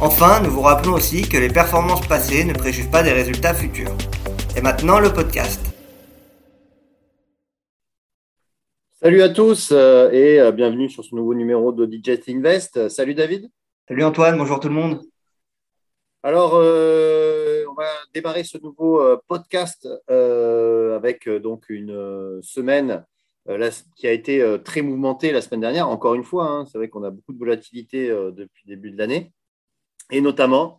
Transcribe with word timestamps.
Enfin, 0.00 0.40
nous 0.44 0.50
vous 0.50 0.60
rappelons 0.60 0.92
aussi 0.92 1.22
que 1.22 1.36
les 1.36 1.48
performances 1.48 2.06
passées 2.06 2.44
ne 2.44 2.54
préjugent 2.54 2.88
pas 2.88 3.02
des 3.02 3.10
résultats 3.10 3.52
futurs. 3.52 3.90
Et 4.56 4.60
maintenant, 4.60 5.00
le 5.00 5.12
podcast. 5.12 5.60
Salut 8.92 9.22
à 9.22 9.28
tous 9.28 9.70
euh, 9.72 10.08
et 10.12 10.38
euh, 10.38 10.52
bienvenue 10.52 10.88
sur 10.88 11.04
ce 11.04 11.16
nouveau 11.16 11.34
numéro 11.34 11.72
de 11.72 11.84
Digest 11.84 12.28
Invest. 12.28 12.88
Salut 12.88 13.16
David. 13.16 13.50
Salut 13.88 14.04
Antoine, 14.04 14.38
bonjour 14.38 14.60
tout 14.60 14.68
le 14.68 14.74
monde. 14.74 15.00
Alors, 16.22 16.52
euh, 16.54 17.64
on 17.68 17.74
va 17.74 17.88
démarrer 18.14 18.44
ce 18.44 18.56
nouveau 18.58 19.02
podcast 19.26 19.88
avec 20.06 21.28
donc 21.28 21.64
une 21.70 22.40
semaine 22.40 23.04
qui 23.96 24.06
a 24.06 24.12
été 24.12 24.58
très 24.64 24.80
mouvementée 24.80 25.32
la 25.32 25.42
semaine 25.42 25.62
dernière. 25.62 25.88
Encore 25.88 26.14
une 26.14 26.22
fois, 26.22 26.46
hein, 26.46 26.66
c'est 26.66 26.78
vrai 26.78 26.88
qu'on 26.88 27.02
a 27.02 27.10
beaucoup 27.10 27.32
de 27.32 27.38
volatilité 27.38 28.06
depuis 28.08 28.62
le 28.68 28.76
début 28.76 28.92
de 28.92 28.98
l'année 28.98 29.32
et 30.10 30.20
notamment 30.20 30.78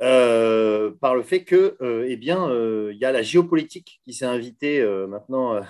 euh, 0.00 0.90
par 1.00 1.14
le 1.14 1.22
fait 1.22 1.44
que, 1.44 1.76
euh, 1.80 2.06
eh 2.08 2.16
bien, 2.16 2.48
euh, 2.50 2.90
il 2.92 2.98
y 2.98 3.04
a 3.04 3.12
la 3.12 3.22
géopolitique 3.22 4.00
qui 4.04 4.12
s'est 4.12 4.24
invitée 4.24 4.84
maintenant 5.08 5.60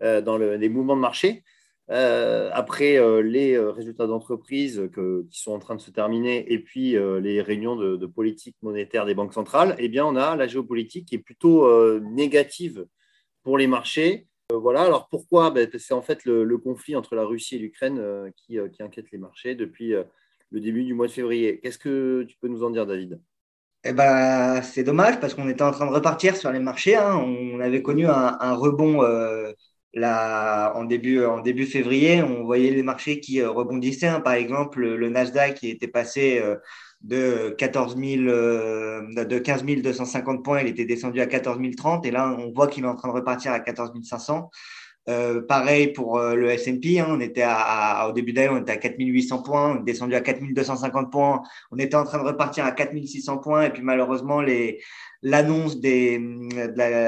dans 0.00 0.36
les 0.36 0.68
mouvements 0.68 0.96
de 0.96 1.00
marché. 1.00 1.44
après 1.88 2.98
les 3.22 3.58
résultats 3.58 4.06
d'entreprise 4.06 4.90
qui 5.30 5.40
sont 5.40 5.52
en 5.52 5.58
train 5.58 5.76
de 5.76 5.80
se 5.80 5.90
terminer 5.90 6.52
et 6.52 6.58
puis 6.58 6.96
les 7.20 7.40
réunions 7.40 7.76
de, 7.76 8.06
politique 8.06 8.56
monétaire 8.62 9.06
des 9.06 9.14
banques 9.14 9.34
centrales, 9.34 9.76
eh 9.78 9.88
bien, 9.88 10.04
on 10.04 10.16
a 10.16 10.36
la 10.36 10.46
géopolitique 10.48 11.06
qui 11.06 11.14
est 11.16 11.18
plutôt 11.18 12.00
négative 12.00 12.86
pour 13.42 13.58
les 13.58 13.68
marchés. 13.68 14.26
voilà. 14.50 14.82
Alors 14.82 15.08
pourquoi? 15.08 15.50
Ben, 15.50 15.68
C'est 15.78 15.94
en 15.94 16.02
fait 16.02 16.24
le, 16.24 16.58
conflit 16.58 16.96
entre 16.96 17.14
la 17.14 17.24
Russie 17.24 17.56
et 17.56 17.58
l'Ukraine 17.58 18.32
qui, 18.36 18.58
qui, 18.72 18.82
inquiète 18.82 19.10
les 19.12 19.18
marchés 19.18 19.54
depuis 19.54 19.94
le 20.52 20.60
début 20.60 20.84
du 20.84 20.94
mois 20.94 21.06
de 21.06 21.12
février. 21.12 21.58
Qu'est-ce 21.60 21.78
que 21.78 22.24
tu 22.28 22.36
peux 22.40 22.48
nous 22.48 22.62
en 22.62 22.70
dire, 22.70 22.86
David? 22.86 23.20
Eh 23.84 23.92
ben, 23.92 24.62
c'est 24.62 24.84
dommage 24.84 25.18
parce 25.18 25.34
qu'on 25.34 25.48
était 25.48 25.62
en 25.62 25.72
train 25.72 25.86
de 25.86 25.92
repartir 25.92 26.36
sur 26.36 26.52
les 26.52 26.60
marchés. 26.60 26.94
Hein. 26.94 27.16
On 27.16 27.58
avait 27.60 27.82
connu 27.82 28.06
un, 28.06 28.54
rebond 28.54 29.02
euh, 29.02 29.52
en, 29.96 30.84
début, 30.84 31.66
février. 31.66 32.22
On 32.22 32.44
voyait 32.44 32.70
les 32.70 32.82
marchés 32.84 33.18
qui 33.18 33.40
euh, 33.40 33.50
rebondissaient. 33.50 34.06
Hein. 34.06 34.20
Par 34.20 34.34
exemple, 34.34 34.80
le 34.86 35.08
Nasdaq 35.08 35.54
qui 35.54 35.70
était 35.70 35.88
passé 35.88 36.38
euh, 36.40 36.56
de, 37.00 37.54
14 37.58 37.96
000, 37.96 38.22
de 38.22 39.38
15 39.38 39.64
250 39.64 40.44
points, 40.44 40.60
il 40.60 40.68
était 40.68 40.84
descendu 40.84 41.20
à 41.20 41.26
14 41.26 41.58
030. 41.76 42.06
Et 42.06 42.12
là, 42.12 42.36
on 42.38 42.52
voit 42.52 42.68
qu'il 42.68 42.84
est 42.84 42.88
en 42.88 42.94
train 42.94 43.08
de 43.08 43.14
repartir 43.14 43.52
à 43.52 43.58
14 43.58 43.92
500. 44.02 44.50
Euh, 45.08 45.42
pareil 45.42 45.88
pour 45.92 46.18
euh, 46.18 46.36
le 46.36 46.50
S&P, 46.50 47.00
hein, 47.00 47.06
on 47.08 47.20
était 47.20 47.42
à, 47.44 48.06
au 48.08 48.12
début 48.12 48.32
d'année, 48.32 48.50
on 48.50 48.60
était 48.60 48.72
à 48.72 48.76
4800 48.76 49.42
points, 49.42 49.72
on 49.72 49.80
est 49.80 49.84
descendu 49.84 50.14
à 50.14 50.20
4250 50.20 51.10
points, 51.10 51.42
on 51.72 51.78
était 51.78 51.96
en 51.96 52.04
train 52.04 52.18
de 52.18 52.24
repartir 52.24 52.64
à 52.64 52.70
4600 52.70 53.38
points, 53.38 53.64
et 53.64 53.70
puis 53.70 53.82
malheureusement, 53.82 54.40
les, 54.40 54.80
l'annonce 55.22 55.78
des, 55.78 56.20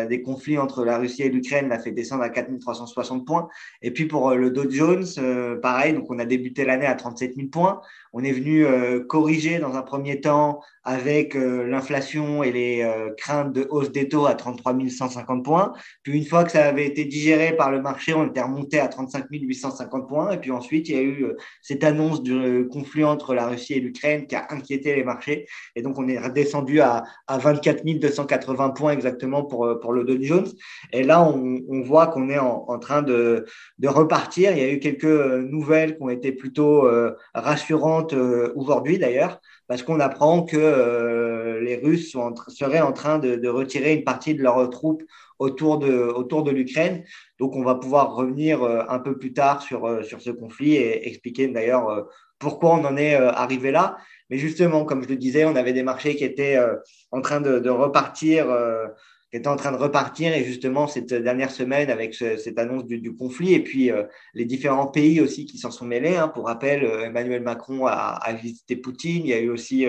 des 0.08 0.22
conflits 0.22 0.58
entre 0.58 0.84
la 0.84 0.98
Russie 0.98 1.22
et 1.22 1.28
l'Ukraine 1.28 1.68
l'a 1.68 1.78
fait 1.78 1.90
descendre 1.90 2.22
à 2.22 2.28
4360 2.28 3.26
points. 3.26 3.48
Et 3.82 3.90
puis 3.90 4.06
pour 4.06 4.30
euh, 4.30 4.36
le 4.36 4.50
Dow 4.50 4.70
Jones, 4.70 5.04
euh, 5.18 5.60
pareil, 5.60 5.94
donc 5.94 6.10
on 6.10 6.18
a 6.18 6.24
débuté 6.24 6.64
l'année 6.64 6.86
à 6.86 6.94
37 6.94 7.34
000 7.34 7.48
points. 7.48 7.80
On 8.12 8.22
est 8.22 8.32
venu 8.32 8.64
euh, 8.64 9.00
corriger 9.00 9.58
dans 9.58 9.74
un 9.74 9.82
premier 9.82 10.20
temps 10.20 10.60
avec 10.86 11.34
l'inflation 11.34 12.42
et 12.42 12.52
les 12.52 12.86
craintes 13.16 13.54
de 13.54 13.66
hausse 13.70 13.90
des 13.90 14.06
taux 14.06 14.26
à 14.26 14.34
33 14.34 14.76
150 14.90 15.42
points. 15.42 15.72
Puis 16.02 16.14
une 16.14 16.26
fois 16.26 16.44
que 16.44 16.52
ça 16.52 16.66
avait 16.66 16.86
été 16.86 17.06
digéré 17.06 17.56
par 17.56 17.70
le 17.70 17.80
marché, 17.80 18.12
on 18.12 18.26
était 18.26 18.42
remonté 18.42 18.78
à 18.78 18.88
35 18.88 19.24
850 19.30 20.06
points. 20.06 20.32
Et 20.32 20.36
puis 20.36 20.50
ensuite, 20.50 20.90
il 20.90 20.94
y 20.94 20.98
a 20.98 21.02
eu 21.02 21.26
cette 21.62 21.84
annonce 21.84 22.22
du 22.22 22.68
conflit 22.70 23.02
entre 23.02 23.34
la 23.34 23.46
Russie 23.46 23.72
et 23.72 23.80
l'Ukraine 23.80 24.26
qui 24.26 24.36
a 24.36 24.46
inquiété 24.50 24.94
les 24.94 25.04
marchés. 25.04 25.46
Et 25.74 25.80
donc 25.80 25.98
on 25.98 26.06
est 26.06 26.18
redescendu 26.18 26.80
à, 26.80 27.04
à 27.26 27.38
24 27.38 27.82
000 27.82 27.98
280 28.04 28.70
points 28.70 28.92
exactement 28.92 29.44
pour, 29.44 29.66
euh, 29.66 29.80
pour 29.80 29.92
le 29.92 30.04
Dow 30.04 30.16
Jones. 30.20 30.48
Et 30.92 31.02
là, 31.02 31.22
on, 31.22 31.80
voit 31.82 32.06
qu'on 32.06 32.28
est 32.30 32.38
en, 32.38 32.78
train 32.78 33.02
de, 33.02 33.46
de 33.78 33.88
repartir. 33.88 34.52
Il 34.52 34.58
y 34.58 34.64
a 34.64 34.70
eu 34.70 34.78
quelques 34.78 35.04
euh, 35.04 35.42
nouvelles 35.42 35.96
qui 35.96 36.02
ont 36.02 36.10
été 36.10 36.32
plutôt 36.32 36.86
euh, 36.86 37.12
rassurantes 37.34 38.14
aujourd'hui 38.54 38.98
d'ailleurs, 38.98 39.40
parce 39.66 39.82
qu'on 39.82 40.00
apprend 40.00 40.42
que 40.42 41.58
les 41.60 41.76
Russes 41.76 42.16
seraient 42.48 42.80
en 42.80 42.92
train 42.92 43.18
de, 43.18 43.36
de, 43.36 43.48
retirer 43.48 43.94
une 43.94 44.04
partie 44.04 44.34
de 44.34 44.42
leurs 44.42 44.68
troupes 44.70 45.02
autour 45.38 45.78
de, 45.78 45.92
autour 45.92 46.42
de 46.42 46.50
l'Ukraine. 46.50 47.04
Donc, 47.38 47.56
on 47.56 47.64
va 47.64 47.74
pouvoir 47.74 48.14
revenir 48.14 48.62
un 48.62 48.98
peu 48.98 49.18
plus 49.18 49.32
tard 49.32 49.62
sur, 49.62 50.04
sur 50.04 50.20
ce 50.20 50.30
conflit 50.30 50.74
et 50.74 51.08
expliquer 51.08 51.48
d'ailleurs 51.48 52.06
pourquoi 52.38 52.74
on 52.74 52.84
en 52.84 52.96
est 52.96 53.14
arrivé 53.14 53.70
là. 53.70 53.96
Mais 54.30 54.38
justement, 54.38 54.84
comme 54.84 55.02
je 55.02 55.08
le 55.08 55.16
disais, 55.16 55.44
on 55.44 55.56
avait 55.56 55.72
des 55.72 55.82
marchés 55.82 56.16
qui 56.16 56.24
étaient 56.24 56.56
euh, 56.56 56.76
en 57.10 57.20
train 57.20 57.40
de, 57.40 57.68
repartir, 57.68 58.50
euh, 58.50 58.86
qui 59.30 59.36
étaient 59.36 59.48
en 59.48 59.56
train 59.56 59.72
de 59.72 59.76
repartir. 59.76 60.32
Et 60.32 60.44
justement, 60.44 60.86
cette 60.86 61.12
dernière 61.12 61.50
semaine, 61.50 61.90
avec 61.90 62.14
cette 62.14 62.58
annonce 62.58 62.86
du, 62.86 63.14
conflit, 63.14 63.54
et 63.54 63.62
puis 63.62 63.90
euh, 63.90 64.04
les 64.32 64.44
différents 64.44 64.86
pays 64.86 65.20
aussi 65.20 65.44
qui 65.46 65.58
s'en 65.58 65.70
sont 65.70 65.84
mêlés. 65.84 66.16
Hein. 66.16 66.28
Pour 66.28 66.46
rappel, 66.46 66.84
Emmanuel 66.84 67.42
Macron 67.42 67.86
a, 67.86 68.32
visité 68.32 68.76
Poutine. 68.76 69.24
Il 69.24 69.28
y 69.28 69.34
a 69.34 69.40
eu 69.40 69.50
aussi 69.50 69.86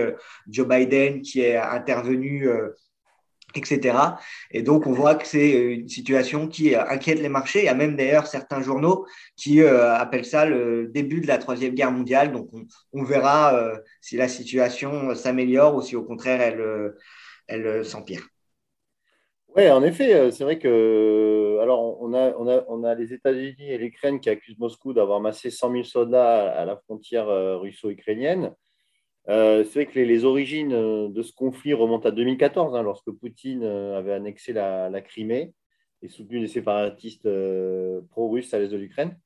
Joe 0.47 0.67
Biden 0.67 1.21
qui 1.21 1.41
est 1.41 1.57
intervenu 1.57 2.47
etc. 3.55 3.97
Et 4.51 4.61
donc, 4.61 4.87
on 4.87 4.91
voit 4.91 5.15
que 5.15 5.27
c'est 5.27 5.49
une 5.49 5.87
situation 5.87 6.47
qui 6.47 6.75
inquiète 6.75 7.19
les 7.19 7.29
marchés. 7.29 7.59
Il 7.59 7.65
y 7.65 7.69
a 7.69 7.73
même 7.73 7.95
d'ailleurs 7.95 8.27
certains 8.27 8.61
journaux 8.61 9.05
qui 9.35 9.61
euh, 9.61 9.93
appellent 9.95 10.25
ça 10.25 10.45
le 10.45 10.87
début 10.87 11.21
de 11.21 11.27
la 11.27 11.37
Troisième 11.37 11.73
Guerre 11.73 11.91
mondiale. 11.91 12.31
Donc, 12.31 12.49
on, 12.93 13.03
verra 13.03 13.55
euh, 13.55 13.77
si 14.01 14.17
la 14.17 14.27
situation 14.27 15.13
s'améliore 15.15 15.75
ou 15.75 15.81
si 15.81 15.95
au 15.95 16.03
contraire 16.03 16.41
elle, 16.41 16.61
euh, 16.61 16.97
elle 17.47 17.85
s'empire. 17.85 18.27
Oui, 19.55 19.69
en 19.69 19.83
effet, 19.83 20.31
c'est 20.31 20.43
vrai 20.43 20.59
que 20.59 21.59
alors 21.61 22.01
on 22.01 22.13
a, 22.13 22.33
on 22.37 22.49
a, 22.49 22.65
on 22.67 22.83
a 22.83 22.93
les 22.93 23.13
États-Unis 23.13 23.71
et 23.71 23.77
l'Ukraine 23.77 24.19
qui 24.19 24.29
accusent 24.29 24.59
Moscou 24.59 24.91
d'avoir 24.91 25.21
massé 25.21 25.49
100 25.49 25.71
000 25.71 25.83
soldats 25.85 26.51
à 26.51 26.65
la 26.65 26.75
frontière 26.75 27.27
russo-ukrainienne. 27.61 28.53
Euh, 29.27 29.63
c'est 29.63 29.83
vrai 29.83 29.85
que 29.87 29.99
les, 29.99 30.23
origines 30.23 30.73
euh, 30.73 31.09
de 31.09 31.23
ce 31.23 31.33
conflit 31.33 31.73
remontent 31.73 32.07
à 32.07 32.11
2014, 32.11 32.75
hein, 32.75 32.83
lorsque 32.83 33.09
Poutine 33.11 33.63
euh, 33.63 33.97
avait 33.97 34.13
annexé 34.13 34.53
la, 34.53 35.01
Crimée 35.01 35.53
et 36.01 36.07
soutenu 36.07 36.39
les 36.39 36.47
séparatistes 36.47 37.27
pro-russes 38.11 38.53
à 38.53 38.59
l'est 38.59 38.67
de 38.67 38.77
l'Ukraine. 38.77 39.17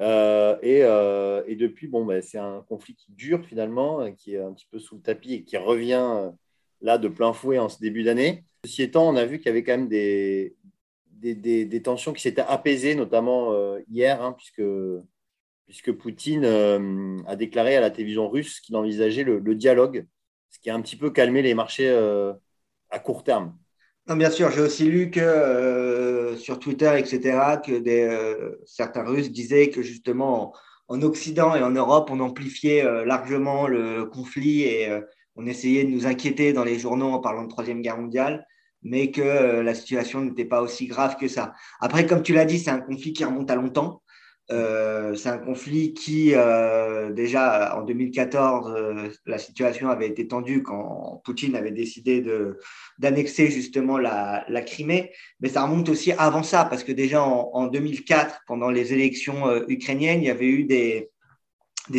Et, 0.00 1.56
depuis, 1.56 1.86
bon, 1.86 2.04
ben, 2.04 2.20
c'est 2.20 2.38
un 2.38 2.64
conflit 2.68 2.94
qui 2.94 3.12
dure 3.12 3.44
finalement, 3.46 4.12
qui 4.12 4.34
est 4.34 4.40
un 4.40 4.52
petit 4.52 4.66
peu 4.70 4.78
sous 4.78 4.96
le 4.96 5.02
tapis 5.02 5.34
et 5.34 5.44
qui 5.44 5.56
revient 5.56 6.30
là 6.82 6.98
de 6.98 7.08
plein 7.08 7.32
fouet 7.32 7.58
en 7.58 7.68
ce 7.68 7.78
début 7.78 8.02
d'année. 8.02 8.44
Ceci 8.64 8.82
étant, 8.82 9.08
on 9.08 9.16
a 9.16 9.24
vu 9.24 9.38
qu'il 9.38 9.46
y 9.46 9.50
avait 9.50 9.62
quand 9.62 9.78
même 9.78 9.88
des, 9.88 10.56
des, 11.12 11.82
tensions 11.82 12.12
qui 12.12 12.22
s'étaient 12.22 12.42
apaisées, 12.42 12.94
notamment 12.94 13.54
hier, 13.88 14.20
hein, 14.20 14.34
puisque 14.36 14.62
puisque 15.70 15.92
Poutine 15.92 16.44
euh, 16.44 17.16
a 17.28 17.36
déclaré 17.36 17.76
à 17.76 17.80
la 17.80 17.90
télévision 17.90 18.28
russe 18.28 18.58
qu'il 18.58 18.74
envisageait 18.74 19.22
le, 19.22 19.54
dialogue, 19.54 20.04
ce 20.50 20.58
qui 20.58 20.68
a 20.68 20.74
un 20.74 20.80
petit 20.80 20.96
peu 20.96 21.10
calmé 21.10 21.42
les 21.42 21.54
marchés 21.54 21.88
euh, 21.88 22.32
à 22.90 22.98
court 22.98 23.22
terme. 23.22 23.56
Non, 24.08 24.16
bien 24.16 24.30
sûr, 24.30 24.50
j'ai 24.50 24.62
aussi 24.62 24.90
lu 24.90 25.12
que 25.12 25.20
euh, 25.20 26.36
sur 26.36 26.58
Twitter, 26.58 26.92
etc., 26.98 27.60
que 27.64 28.58
certains 28.66 29.04
Russes 29.04 29.30
disaient 29.30 29.70
que 29.70 29.80
justement 29.80 30.52
en, 30.88 31.02
Occident 31.02 31.54
et 31.54 31.62
en 31.62 31.70
Europe, 31.70 32.10
on 32.10 32.18
amplifiait 32.18 32.82
largement 33.04 33.68
le 33.68 34.06
conflit 34.06 34.62
et 34.62 34.88
on 35.36 35.46
essayait 35.46 35.84
de 35.84 35.90
nous 35.90 36.04
inquiéter 36.04 36.52
dans 36.52 36.64
les 36.64 36.80
journaux 36.80 37.12
en 37.12 37.20
parlant 37.20 37.44
de 37.44 37.48
Troisième 37.48 37.80
Guerre 37.80 37.98
mondiale 37.98 38.44
mais 38.82 39.10
que 39.10 39.60
la 39.60 39.74
situation 39.74 40.22
n'était 40.22 40.46
pas 40.46 40.62
aussi 40.62 40.86
grave 40.86 41.16
que 41.16 41.28
ça. 41.28 41.52
Après, 41.80 42.06
comme 42.06 42.22
tu 42.22 42.32
l'as 42.32 42.46
dit, 42.46 42.58
c'est 42.58 42.70
un 42.70 42.80
conflit 42.80 43.12
qui 43.12 43.26
remonte 43.26 43.50
à 43.50 43.54
longtemps. 43.54 44.02
Euh, 44.52 45.14
c'est 45.14 45.28
un 45.28 45.38
conflit 45.38 45.94
qui, 45.94 46.32
euh, 46.34 47.10
déjà 47.10 47.76
en 47.76 47.82
2014, 47.82 48.74
euh, 48.76 49.08
la 49.26 49.38
situation 49.38 49.88
avait 49.88 50.08
été 50.08 50.26
tendue 50.26 50.62
quand 50.62 51.20
Poutine 51.24 51.54
avait 51.54 51.70
décidé 51.70 52.24
d'annexer 52.98 53.50
justement 53.50 53.98
la, 53.98 54.44
Crimée. 54.66 55.12
Mais 55.40 55.48
ça 55.48 55.62
remonte 55.62 55.88
aussi 55.88 56.12
avant 56.12 56.42
ça, 56.42 56.64
parce 56.64 56.84
que 56.84 56.92
déjà 56.92 57.22
en, 57.22 57.50
en 57.52 57.66
2004, 57.66 58.40
pendant 58.46 58.70
les 58.70 58.92
élections 58.92 59.66
ukrainiennes, 59.68 60.22
il 60.22 60.26
y 60.26 60.30
avait 60.30 60.46
eu 60.46 60.64
des, 60.64 61.10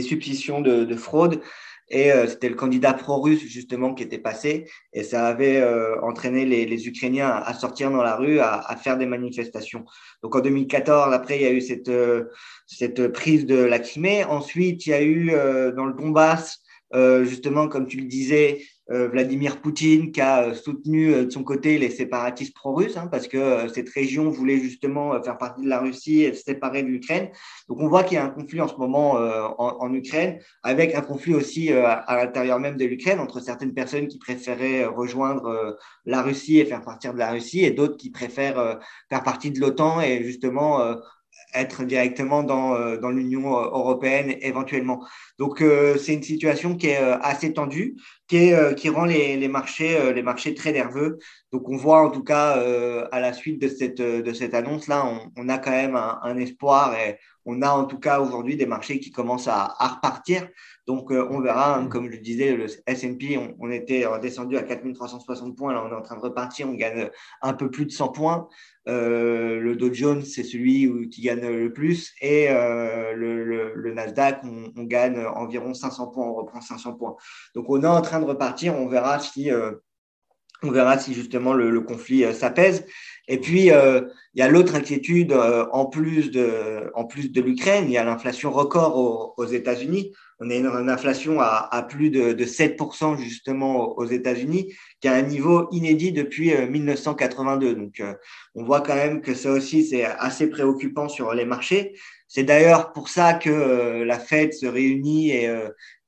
suspicions 0.01 0.62
de 0.62 0.95
fraude 0.95 1.42
et 1.91 2.11
euh, 2.11 2.25
c'était 2.25 2.49
le 2.49 2.55
candidat 2.55 2.93
pro-russe 2.93 3.43
justement 3.45 3.93
qui 3.93 4.03
était 4.03 4.17
passé 4.17 4.65
et 4.93 5.03
ça 5.03 5.27
avait 5.27 5.57
euh, 5.57 6.01
entraîné 6.01 6.45
les, 6.45 6.65
les, 6.65 6.88
Ukrainiens 6.88 7.29
à 7.29 7.53
sortir 7.53 7.91
dans 7.91 8.01
la 8.01 8.15
rue, 8.15 8.39
à, 8.39 8.59
à, 8.59 8.75
faire 8.77 8.97
des 8.97 9.05
manifestations. 9.05 9.85
Donc 10.23 10.35
en 10.35 10.39
2014, 10.39 11.13
après, 11.13 11.35
il 11.38 11.41
y 11.43 11.45
a 11.45 11.51
eu 11.51 11.61
cette, 11.61 11.89
euh, 11.89 12.25
cette 12.65 13.09
prise 13.09 13.45
de 13.45 13.57
la 13.57 13.79
Crimée. 13.79 14.23
Ensuite, 14.23 14.85
il 14.85 14.89
y 14.89 14.93
a 14.93 15.03
eu 15.03 15.31
dans 15.75 15.85
le 15.85 15.93
Donbass, 15.93 16.61
justement, 17.23 17.67
comme 17.67 17.88
tu 17.88 17.97
le 17.97 18.07
disais, 18.07 18.61
euh, 18.81 18.81
Vladimir 18.89 19.62
Poutine 19.62 20.12
qui 20.12 20.22
a 20.22 20.44
euh, 20.44 20.54
soutenu 20.54 21.13
euh, 21.13 21.25
de 21.25 21.30
son 21.30 21.44
côté 21.44 21.78
les 21.78 21.89
séparatistes 21.89 22.54
pro-russes, 22.54 22.98
hein, 22.98 23.07
parce 23.07 23.28
que 23.28 23.68
cette 23.74 23.89
région 23.89 24.30
voulait 24.30 24.57
justement 24.57 25.22
faire 25.24 25.38
partie 25.38 25.62
de 25.62 25.69
la 25.69 25.80
Russie 25.80 26.22
et 26.22 26.33
se 26.33 26.44
séparer 26.44 26.83
de 26.83 26.88
l'Ukraine. 26.88 27.30
Donc 27.69 27.80
on 27.80 27.88
voit 27.88 28.04
qu'il 28.04 28.16
y 28.16 28.18
a 28.18 28.25
un 28.25 28.30
conflit 28.30 28.60
en 28.60 28.68
ce 28.68 28.75
moment 28.75 29.13
en, 29.57 29.94
Ukraine, 29.94 30.39
avec 30.63 30.95
un 30.95 31.01
conflit 31.01 31.33
aussi 31.33 31.72
à 31.72 32.16
l'intérieur 32.16 32.60
même 32.60 32.78
de 32.78 32.86
l'Ukraine 32.86 33.19
entre 33.19 33.39
certaines 33.39 33.74
personnes 33.74 34.07
qui 34.07 34.18
préféraient 34.18 34.86
rejoindre 34.86 35.78
la 36.06 36.22
Russie 36.22 36.60
et 36.60 36.66
faire 36.66 36.81
partir 36.81 37.13
de 37.13 37.19
la 37.19 37.31
Russie, 37.31 37.63
et 37.63 37.72
d'autres 37.72 37.98
qui 37.98 38.10
préfèrent 38.10 38.80
faire 39.10 39.24
partie 39.24 39.51
de 39.51 39.60
l'OTAN 39.60 40.01
et 40.01 40.24
justement 40.24 40.95
être 41.54 41.83
directement 41.83 42.44
dans, 42.44 42.75
euh, 42.75 43.12
l'Union 43.12 43.57
euh, 43.57 43.63
européenne 43.63 44.36
éventuellement. 44.42 45.06
Donc 45.38 45.62
euh, 45.62 45.98
c'est 45.98 46.13
une 46.13 46.24
situation 46.24 46.75
qui 46.75 46.88
est 46.88 46.98
assez 46.98 47.54
tendue, 47.54 47.95
qui, 48.31 48.38
est, 48.38 48.75
qui 48.75 48.88
rend 48.88 49.04
les, 49.04 49.48
marchés, 49.50 50.13
les 50.13 50.24
marchés 50.24 50.56
très 50.56 50.72
nerveux. 50.72 51.19
Donc 51.51 51.68
on 51.68 51.75
voit 51.75 52.01
en 52.01 52.10
tout 52.10 52.24
cas 52.24 52.54
à 53.12 53.19
la 53.19 53.33
suite 53.33 53.62
de 53.62 53.68
cette, 53.68 54.01
de 54.01 54.33
cette 54.33 54.54
annonce-là, 54.54 55.06
on, 55.36 55.50
a 55.50 55.57
quand 55.57 55.72
même 55.72 55.98
un, 55.98 56.38
espoir 56.38 56.95
et 56.95 57.18
on 57.44 57.62
a 57.62 57.69
en 57.69 57.83
tout 57.83 58.00
cas 58.00 58.22
aujourd'hui 58.22 58.56
des 58.56 58.66
marchés 58.66 59.01
qui 59.01 59.12
commencent 59.12 59.50
à, 59.50 59.75
repartir. 59.80 60.48
Donc 60.88 61.12
on 61.12 61.42
verra, 61.42 61.78
hein, 61.78 61.88
comme 61.88 62.10
je 62.10 62.18
disais, 62.19 62.56
le 62.56 62.68
S&P, 62.88 63.38
on, 63.38 63.54
on, 63.60 63.69
était 63.69 64.06
descendu 64.22 64.56
à 64.56 64.63
4360 64.63 65.57
points, 65.57 65.74
là 65.74 65.83
on 65.86 65.92
est 65.92 65.95
en 65.95 66.01
train 66.01 66.16
de 66.16 66.22
repartir, 66.22 66.69
on 66.69 66.74
gagne 66.74 67.10
un 67.42 67.54
peu 67.54 67.69
plus 67.69 67.86
de 67.86 67.92
100 67.92 68.13
points. 68.13 68.48
Euh, 68.88 69.60
le 69.60 69.75
Dow 69.75 69.94
Jones, 69.94 70.24
c'est 70.24 70.44
celui 70.44 71.10
qui 71.10 71.22
gagne 71.22 71.42
le 71.42 71.72
plus. 71.72 72.13
Et 72.22 72.48
euh, 72.50 73.13
le, 73.13 73.94
Nasdaq, 73.94 74.42
on, 74.44 74.83
gagne 74.83 75.19
environ 75.25 75.74
500 75.74 76.07
points, 76.07 76.25
on 76.25 76.33
reprend 76.33 76.62
500 76.62 76.94
points. 76.94 77.16
Donc, 77.56 77.66
on 77.69 77.83
est 77.83 77.88
en 77.88 78.01
train 78.01 78.19
de 78.21 78.25
repartir. 78.25 78.75
On 78.75 78.88
verra 78.88 79.19
si, 79.19 79.51
euh, 79.51 79.71
on 80.63 80.71
verra 80.71 80.97
si 80.97 81.13
justement 81.13 81.53
le, 81.53 81.81
conflit 81.81 82.23
s'apaise. 82.33 82.85
Et 83.27 83.39
puis, 83.39 83.68
il 83.68 84.09
y 84.35 84.41
a 84.41 84.47
l'autre 84.47 84.75
inquiétude, 84.75 85.33
en 85.33 85.85
plus 85.85 86.31
de, 86.31 86.91
de 87.29 87.41
l'Ukraine, 87.41 87.85
il 87.88 87.91
y 87.91 87.97
a 87.97 88.03
l'inflation 88.03 88.51
record 88.51 89.35
aux, 89.38 89.45
États-Unis. 89.45 90.12
On 90.44 90.50
a 90.50 90.56
une, 90.56 90.89
inflation 90.89 91.39
à, 91.39 91.85
plus 91.88 92.09
de, 92.09 92.33
de 92.33 92.45
7% 92.45 93.15
justement 93.18 93.95
aux 93.95 94.06
États-Unis, 94.06 94.73
qui 95.00 95.07
a 95.07 95.13
un 95.13 95.21
niveau 95.21 95.68
inédit 95.71 96.12
depuis 96.12 96.51
1982. 96.56 97.68
Euh, 97.68 97.75
Donc, 97.75 98.00
euh, 98.00 98.13
on 98.56 98.63
voit 98.63 98.81
quand 98.81 98.95
même 98.95 99.21
que 99.21 99.35
ça 99.35 99.51
aussi, 99.51 99.85
c'est 99.85 100.03
assez 100.03 100.47
préoccupant 100.50 101.09
sur 101.09 101.33
les 101.35 101.45
marchés. 101.45 101.94
C'est 102.27 102.44
d'ailleurs 102.44 102.91
pour 102.91 103.09
ça 103.09 103.35
que 103.35 103.51
euh, 103.51 104.03
la 104.03 104.18
Fed 104.18 104.53
se 104.53 104.65
réunit 104.65 105.29
et 105.29 105.47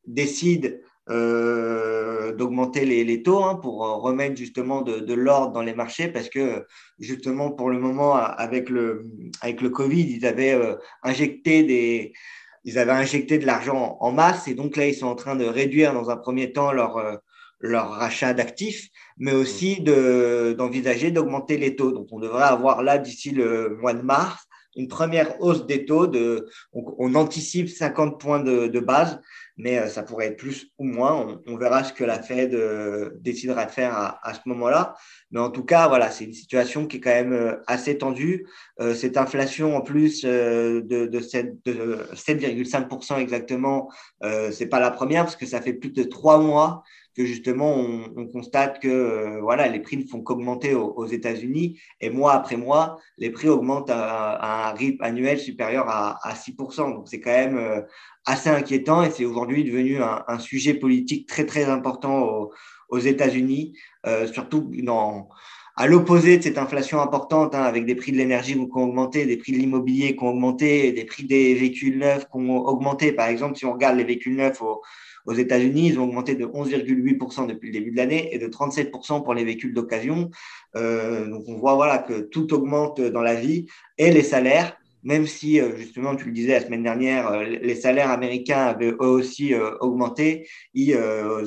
décide 0.07 0.81
d'augmenter 1.07 2.85
les, 2.85 3.03
les, 3.03 3.23
taux 3.23 3.43
hein, 3.43 3.55
pour 3.55 3.79
remettre 4.01 4.37
justement 4.37 4.81
de, 4.81 4.99
de 4.99 5.13
l'ordre 5.13 5.51
dans 5.51 5.61
les 5.61 5.73
marchés 5.73 6.07
parce 6.07 6.29
que 6.29 6.65
justement 6.97 7.51
pour 7.51 7.69
le 7.69 7.77
moment 7.77 8.15
avec 8.15 8.69
le 8.69 9.05
avec 9.41 9.61
le 9.61 9.69
Covid 9.69 10.03
ils 10.03 10.25
avaient 10.25 10.57
injecté 11.03 11.63
des 11.63 12.13
ils 12.63 12.79
avaient 12.79 12.93
injecté 12.93 13.37
de 13.37 13.45
l'argent 13.45 13.97
en 13.99 14.11
masse 14.13 14.47
et 14.47 14.53
donc 14.53 14.77
là 14.77 14.87
ils 14.87 14.95
sont 14.95 15.07
en 15.07 15.15
train 15.15 15.35
de 15.35 15.43
réduire 15.43 15.93
dans 15.93 16.09
un 16.09 16.15
premier 16.15 16.53
temps 16.53 16.71
leur 16.71 17.19
leur 17.63 17.91
rachat 17.91 18.33
d'actifs, 18.33 18.89
mais 19.17 19.31
aussi 19.33 19.81
d'envisager 19.81 21.11
d'augmenter 21.11 21.57
les 21.57 21.75
taux. 21.75 21.93
Donc, 21.93 22.07
on 22.11 22.19
devrait 22.19 22.43
avoir 22.43 22.83
là, 22.83 22.97
d'ici 22.97 23.31
le 23.31 23.77
mois 23.77 23.93
de 23.93 24.01
mars, 24.01 24.45
une 24.75 24.87
première 24.87 25.41
hausse 25.41 25.65
des 25.65 25.85
taux. 25.85 26.07
De, 26.07 26.47
on, 26.73 27.15
anticipe 27.15 27.69
50 27.69 28.19
points 28.19 28.39
de, 28.39 28.67
de, 28.67 28.79
base, 28.79 29.19
mais 29.57 29.79
euh, 29.79 29.87
ça 29.87 30.03
pourrait 30.03 30.27
être 30.27 30.37
plus 30.37 30.71
ou 30.77 30.85
moins. 30.85 31.41
On, 31.47 31.57
verra 31.57 31.83
ce 31.83 31.93
que 31.93 32.03
la 32.03 32.21
Fed 32.21 32.53
euh, 32.53 33.11
décidera 33.19 33.65
de 33.65 33.71
faire 33.71 33.93
à, 33.93 34.27
à 34.27 34.33
ce 34.33 34.41
moment-là. 34.45 34.95
Mais 35.31 35.39
en 35.39 35.49
tout 35.49 35.63
cas, 35.63 35.87
voilà, 35.87 36.11
c'est 36.11 36.25
une 36.25 36.33
situation 36.33 36.87
qui 36.87 36.97
est 36.97 37.01
quand 37.01 37.11
même 37.11 37.33
euh, 37.33 37.55
assez 37.67 37.97
tendue. 37.97 38.47
cette 38.95 39.17
inflation, 39.17 39.75
en 39.75 39.81
plus 39.81 40.23
de, 40.23 40.81
de 40.81 41.19
7,5% 41.19 43.19
exactement, 43.19 43.89
c'est 44.51 44.67
pas 44.67 44.79
la 44.79 44.91
première 44.91 45.23
parce 45.23 45.35
que 45.35 45.45
ça 45.45 45.61
fait 45.61 45.73
plus 45.73 45.91
de 45.91 46.03
trois 46.03 46.39
mois 46.39 46.83
que 47.15 47.25
justement 47.25 47.73
on, 47.75 48.13
on 48.15 48.27
constate 48.27 48.81
que 48.81 48.87
euh, 48.87 49.41
voilà 49.41 49.67
les 49.67 49.79
prix 49.79 49.97
ne 49.97 50.05
font 50.05 50.21
qu'augmenter 50.21 50.73
aux, 50.73 51.05
États-Unis 51.05 51.79
et 52.01 52.09
mois 52.09 52.33
après 52.33 52.57
mois 52.57 52.99
les 53.17 53.29
prix 53.29 53.49
augmentent 53.49 53.89
à, 53.89 54.69
un 54.69 54.73
rythme 54.73 55.03
annuel 55.03 55.39
supérieur 55.39 55.87
à, 55.89 56.17
à 56.27 56.33
6%. 56.33 56.93
Donc 56.93 57.07
c'est 57.07 57.19
quand 57.19 57.31
même 57.31 57.57
euh, 57.57 57.81
assez 58.25 58.49
inquiétant 58.49 59.03
et 59.03 59.11
c'est 59.11 59.25
aujourd'hui 59.25 59.63
devenu 59.63 60.01
un, 60.01 60.39
sujet 60.39 60.73
politique 60.73 61.27
très 61.27 61.45
très 61.45 61.65
important 61.65 62.49
aux, 62.89 62.99
États-Unis, 62.99 63.75
euh, 64.05 64.27
surtout 64.27 64.69
dans 64.83 65.27
à 65.75 65.87
l'opposé 65.87 66.37
de 66.37 66.43
cette 66.43 66.59
inflation 66.59 67.01
importante, 67.01 67.55
hein, 67.55 67.63
avec 67.63 67.87
des 67.87 67.95
prix 67.95 68.11
de 68.11 68.17
l'énergie 68.17 68.53
qui 68.53 68.59
ont 68.59 68.83
augmenté, 68.83 69.25
des 69.25 69.37
prix 69.37 69.53
de 69.53 69.57
l'immobilier 69.57 70.15
qui 70.15 70.23
ont 70.23 70.29
augmenté, 70.29 70.91
des 70.91 71.03
prix 71.03 71.23
des 71.23 71.55
véhicules 71.55 71.97
neufs 71.97 72.25
qui 72.25 72.37
ont 72.37 72.63
augmenté. 72.67 73.11
Par 73.11 73.27
exemple, 73.27 73.57
si 73.57 73.65
on 73.65 73.73
regarde 73.73 73.97
les 73.97 74.03
véhicules 74.03 74.35
neufs 74.35 74.61
aux 75.25 75.33
États-Unis, 75.33 75.89
ils 75.89 75.99
ont 75.99 76.03
augmenté 76.03 76.35
de 76.35 76.45
11,8% 76.45 77.47
depuis 77.47 77.67
le 77.67 77.73
début 77.73 77.91
de 77.91 77.97
l'année 77.97 78.33
et 78.33 78.39
de 78.39 78.47
37% 78.47 79.23
pour 79.23 79.33
les 79.33 79.43
véhicules 79.43 79.73
d'occasion. 79.73 80.29
Euh, 80.75 81.27
donc 81.27 81.43
on 81.47 81.55
voit 81.55 81.75
voilà 81.75 81.99
que 81.99 82.21
tout 82.21 82.53
augmente 82.53 82.99
dans 82.99 83.21
la 83.21 83.35
vie 83.35 83.67
et 83.97 84.11
les 84.11 84.23
salaires. 84.23 84.77
Même 85.03 85.27
si, 85.27 85.59
euh, 85.59 85.75
justement, 85.75 86.15
tu 86.15 86.25
le 86.25 86.31
disais 86.31 86.53
la 86.53 86.61
semaine 86.61 86.83
dernière, 86.83 87.27
euh, 87.27 87.43
les 87.43 87.75
salaires 87.75 88.09
américains 88.09 88.61
avaient 88.67 88.91
eux 88.91 89.01
aussi 89.01 89.53
augmenté, 89.81 90.47
ils 90.73 90.95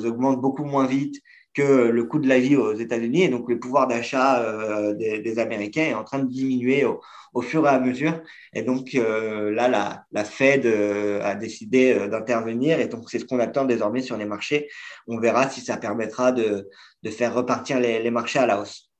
augmentent 0.05 0.41
beaucoup 0.41 0.63
moins 0.63 0.85
vite 0.85 1.21
que 1.57 1.89
le 1.89 2.03
coût 2.03 2.19
de 2.19 2.27
la 2.27 2.37
vie 2.37 2.55
aux 2.55 2.75
États-Unis 2.75 3.23
et 3.23 3.29
donc 3.29 3.49
le 3.49 3.57
pouvoir 3.57 3.87
d'achat 3.87 4.43
euh, 4.43 4.93
des, 4.93 5.39
Américains 5.39 5.85
est 5.85 5.93
en 5.95 6.03
train 6.03 6.19
de 6.19 6.29
diminuer 6.29 6.85
au, 6.85 7.41
fur 7.41 7.65
et 7.65 7.69
à 7.69 7.79
mesure. 7.79 8.21
Et 8.53 8.61
donc 8.61 8.93
euh, 8.93 9.49
là, 9.49 10.05
la, 10.11 10.23
Fed 10.23 10.67
euh, 10.67 11.19
a 11.23 11.33
décidé 11.33 12.07
d'intervenir 12.09 12.79
et 12.79 12.87
donc 12.87 13.09
c'est 13.09 13.17
ce 13.17 13.25
qu'on 13.25 13.39
attend 13.39 13.65
désormais 13.65 14.03
sur 14.03 14.17
les 14.17 14.25
marchés. 14.25 14.69
On 15.07 15.17
verra 15.19 15.49
si 15.49 15.61
ça 15.61 15.77
permettra 15.77 16.31
de, 16.31 16.69
faire 17.09 17.33
repartir 17.33 17.79
les, 17.79 18.11
marchés 18.11 18.37
à 18.37 18.45
la 18.45 18.61
hausse. 18.61 18.91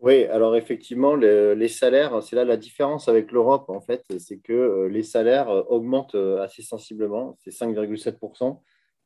Oui, 0.00 0.24
alors 0.24 0.56
effectivement, 0.56 1.14
les, 1.14 1.54
les 1.54 1.68
salaires, 1.68 2.22
c'est 2.24 2.34
là 2.34 2.44
la 2.44 2.56
différence 2.56 3.08
avec 3.08 3.30
l'Europe 3.30 3.68
en 3.68 3.80
fait, 3.80 4.02
c'est 4.18 4.38
que 4.38 4.88
les 4.90 5.04
salaires 5.04 5.48
augmentent 5.70 6.16
assez 6.40 6.62
sensiblement, 6.62 7.36
c'est 7.44 7.50
5,7 7.50 8.18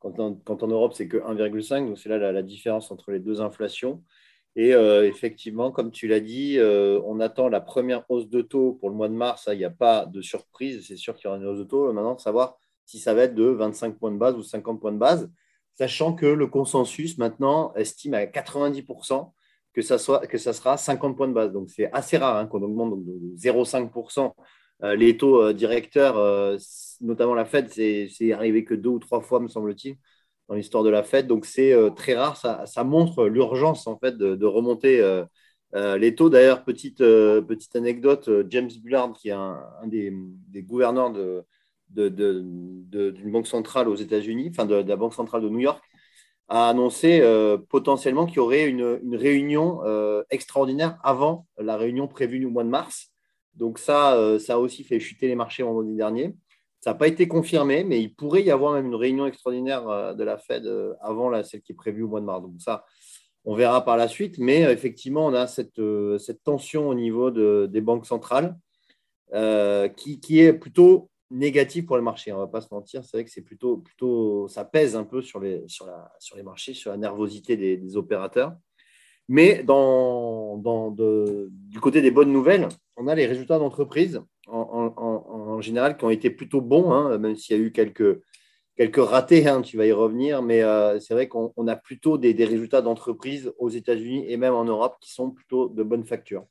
quand 0.03 0.63
en, 0.63 0.67
Europe, 0.67 0.93
c'est 0.93 1.07
que 1.07 1.17
1,5. 1.17 1.87
Donc, 1.87 1.97
c'est 1.97 2.09
là 2.09 2.31
la, 2.31 2.43
différence 2.43 2.91
entre 2.91 3.11
les 3.11 3.19
deux 3.19 3.41
inflations. 3.41 4.03
Et 4.55 4.73
euh, 4.73 5.07
effectivement, 5.07 5.71
comme 5.71 5.91
tu 5.91 6.07
l'as 6.07 6.19
dit, 6.19 6.59
euh, 6.59 7.01
on 7.05 7.19
attend 7.19 7.49
la 7.49 7.61
première 7.61 8.03
hausse 8.09 8.29
de 8.29 8.41
taux 8.41 8.73
pour 8.73 8.89
le 8.89 8.95
mois 8.95 9.09
de 9.09 9.15
mars. 9.15 9.49
Il 9.51 9.57
n'y 9.57 9.65
a 9.65 9.71
pas 9.71 10.05
de 10.05 10.21
surprise. 10.21 10.85
C'est 10.87 10.97
sûr 10.97 11.15
qu'il 11.15 11.25
y 11.25 11.27
aura 11.27 11.37
une 11.37 11.45
hausse 11.45 11.59
de 11.59 11.63
taux. 11.63 11.91
Maintenant, 11.91 12.17
savoir 12.17 12.57
si 12.85 12.99
ça 12.99 13.13
va 13.13 13.23
être 13.23 13.35
de 13.35 13.45
25 13.45 13.97
points 13.97 14.11
de 14.11 14.17
base 14.17 14.35
ou 14.35 14.43
50 14.43 14.79
points 14.79 14.91
de 14.91 14.97
base, 14.97 15.31
sachant 15.73 16.13
que 16.13 16.25
le 16.25 16.47
consensus 16.47 17.17
maintenant 17.17 17.73
estime 17.75 18.13
à 18.13 18.25
90% 18.25 19.31
que 19.73 19.81
ça, 19.81 19.97
soit, 19.97 20.27
que 20.27 20.37
ça 20.37 20.53
sera 20.53 20.77
50 20.77 21.17
points 21.17 21.27
de 21.27 21.33
base. 21.33 21.51
Donc, 21.51 21.69
c'est 21.69 21.91
assez 21.91 22.17
rare 22.17 22.37
hein, 22.37 22.45
qu'on 22.45 22.61
augmente 22.61 23.03
de 23.03 23.35
0,5% 23.35 24.19
euh, 24.19 24.29
les 24.81 25.17
taux 25.17 25.41
euh, 25.41 25.53
directeurs, 25.53 26.17
euh, 26.17 26.57
notamment 27.01 27.33
la 27.33 27.45
Fed, 27.45 27.69
c'est 27.69 28.33
arrivé 28.33 28.65
que 28.65 28.73
deux 28.73 28.89
ou 28.89 28.99
trois 28.99 29.21
fois, 29.21 29.39
me 29.39 29.47
semble-t-il, 29.47 29.97
dans 30.49 30.55
l'histoire 30.55 30.83
de 30.83 30.89
la 30.89 31.03
Fed. 31.03 31.27
Donc 31.27 31.45
c'est 31.45 31.75
très 31.95 32.15
rare. 32.15 32.37
Ça, 32.37 32.83
montre 32.83 33.25
l'urgence 33.27 33.87
en 33.87 33.97
fait 33.97 34.17
de, 34.17 34.45
remonter 34.45 35.23
les 35.73 36.15
taux. 36.15 36.29
D'ailleurs, 36.29 36.63
petite, 36.63 37.01
anecdote, 37.75 38.29
James 38.49 38.69
Bullard, 38.81 39.13
qui 39.13 39.29
est 39.29 39.31
un, 39.31 39.63
des, 39.85 40.11
gouverneurs 40.63 41.13
d'une 41.89 43.31
banque 43.31 43.47
centrale 43.47 43.87
aux 43.87 43.95
États-Unis, 43.95 44.49
enfin 44.51 44.65
de, 44.65 44.75
la 44.75 44.95
banque 44.95 45.13
centrale 45.13 45.41
de 45.41 45.49
New 45.49 45.59
York, 45.59 45.83
a 46.49 46.69
annoncé 46.69 47.21
potentiellement 47.69 48.25
qu'il 48.25 48.37
y 48.37 48.39
aurait 48.39 48.67
une 48.67 49.15
réunion 49.15 49.81
extraordinaire 50.29 50.99
avant 51.03 51.47
la 51.57 51.77
réunion 51.77 52.07
prévue 52.07 52.45
au 52.45 52.49
mois 52.49 52.65
de 52.65 52.69
mars 52.69 53.12
donc 53.55 53.79
ça, 53.79 54.15
euh, 54.15 54.39
ça 54.39 54.55
a 54.55 54.57
aussi 54.57 54.83
fait 54.83 54.99
chuter 54.99 55.27
les 55.27 55.35
marchés 55.35 55.63
vendredi 55.63 55.95
dernier. 55.95 56.35
Ça 56.79 56.91
n'a 56.91 56.95
pas 56.95 57.07
été 57.07 57.27
confirmé, 57.27 57.83
mais 57.83 58.01
il 58.01 58.13
pourrait 58.13 58.43
y 58.43 58.51
avoir 58.51 58.73
même 58.73 58.87
une 58.87 58.95
réunion 58.95 59.25
extraordinaire 59.25 59.87
euh, 59.87 60.13
de 60.13 60.23
la 60.23 60.37
Fed 60.37 60.65
euh, 60.65 60.93
avant 61.01 61.31
celle 61.43 61.61
qui 61.61 61.71
est 61.71 61.75
prévue 61.75 62.03
au 62.03 62.07
mois 62.07 62.19
de 62.19 62.25
mars. 62.25 62.41
Donc 62.41 62.59
ça, 62.59 62.85
on 63.45 63.55
verra 63.55 63.85
par 63.85 63.95
la 63.95 64.07
suite. 64.07 64.37
Mais 64.37 64.61
effectivement, 64.61 65.25
on 65.25 65.33
a 65.33 65.47
cette, 65.47 65.79
tension 66.43 66.89
au 66.89 66.95
niveau 66.95 67.31
de, 67.31 67.69
des 67.71 67.81
banques 67.81 68.05
centrales 68.05 68.57
qui, 69.95 70.39
est 70.39 70.53
plutôt 70.53 71.09
négatif 71.31 71.85
pour 71.85 71.97
le 71.97 72.03
marché. 72.03 72.31
On 72.31 72.35
ne 72.35 72.41
va 72.41 72.47
pas 72.47 72.61
se 72.61 72.67
mentir, 72.71 73.03
c'est 73.03 73.17
vrai 73.17 73.25
que 73.25 73.31
c'est 73.31 73.41
plutôt, 73.41 74.47
ça 74.47 74.63
pèse 74.63 74.95
un 74.95 75.03
peu 75.03 75.21
la, 75.41 76.11
sur 76.19 76.37
les 76.37 76.43
marchés, 76.43 76.73
sur 76.73 76.91
la 76.91 76.97
nervosité 76.97 77.57
des, 77.57 77.97
opérateurs. 77.97 78.53
Mais 79.29 79.63
du 79.63 79.69
côté 81.79 82.01
des 82.01 82.11
bonnes 82.11 82.31
nouvelles, 82.31 82.67
on 82.97 83.07
a 83.07 83.15
les 83.15 83.25
résultats 83.25 83.57
d'entreprise 83.57 84.21
en, 84.47 85.61
général 85.61 85.97
qui 85.97 86.05
ont 86.05 86.09
été 86.09 86.29
plutôt 86.29 86.61
bons, 86.61 86.91
hein, 86.91 87.17
même 87.17 87.35
s'il 87.35 87.57
y 87.57 87.59
a 87.59 87.63
eu 87.63 87.71
quelques, 87.71 88.19
ratés, 88.97 89.47
hein, 89.47 89.61
tu 89.61 89.77
vas 89.77 89.85
y 89.85 89.91
revenir, 89.91 90.41
mais 90.41 90.61
euh, 90.61 90.99
c'est 90.99 91.13
vrai 91.13 91.27
qu'on 91.27 91.67
a 91.67 91.75
plutôt 91.75 92.17
des, 92.17 92.33
des 92.33 92.45
résultats 92.45 92.81
d'entreprise 92.81 93.53
aux 93.57 93.69
États-Unis 93.69 94.25
et 94.27 94.37
même 94.37 94.53
en 94.53 94.65
Europe 94.65 94.97
qui 94.99 95.13
sont 95.13 95.31
plutôt 95.31 95.69
de 95.69 95.83
bonne 95.83 96.03
facture. 96.03 96.45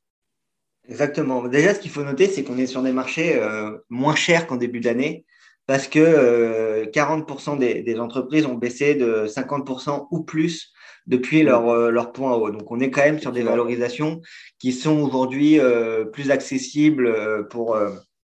Exactement. 0.89 1.47
Déjà, 1.47 1.75
ce 1.75 1.81
qu'il 1.81 1.91
faut 1.91 2.03
noter, 2.03 2.27
c'est 2.27 2.43
qu'on 2.43 2.59
est 2.59 2.67
sur 2.67 2.83
des 2.83 2.93
marchés 2.93 3.41
euh, 3.41 3.79
moins 3.89 4.17
chers 4.17 4.47
qu'en 4.47 4.57
début 4.57 4.81
d'année 4.81 5.25
parce 5.67 5.87
que 5.87 6.91
40% 6.91 7.63
euh, 7.63 7.83
des, 7.83 8.01
entreprises 8.01 8.47
ont 8.47 8.55
baissé 8.55 8.95
de 8.95 9.27
50% 9.27 10.09
ou 10.11 10.25
plus 10.25 10.73
depuis 11.07 11.43
leur, 11.43 11.69
euh, 11.69 11.91
leur 11.91 12.13
point 12.13 12.35
haut. 12.35 12.51
Donc, 12.51 12.71
on 12.71 12.81
est 12.81 12.91
quand 12.91 13.03
même 13.03 13.19
sur 13.19 13.33
des 13.33 13.43
valorisations 13.43 14.21
qui 14.59 14.73
sont 14.73 15.01
aujourd'hui 15.01 15.59
plus 16.13 16.31
accessibles 16.31 17.49
pour, 17.49 17.77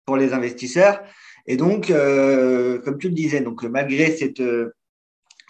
pour 0.06 0.18
les 0.18 0.34
investisseurs. 0.34 1.02
Et 1.46 1.56
donc, 1.56 1.88
comme 1.88 2.98
tu 2.98 3.08
le 3.08 3.14
disais, 3.14 3.40
donc 3.40 3.64
malgré 3.64 4.12
cette, 4.12 4.42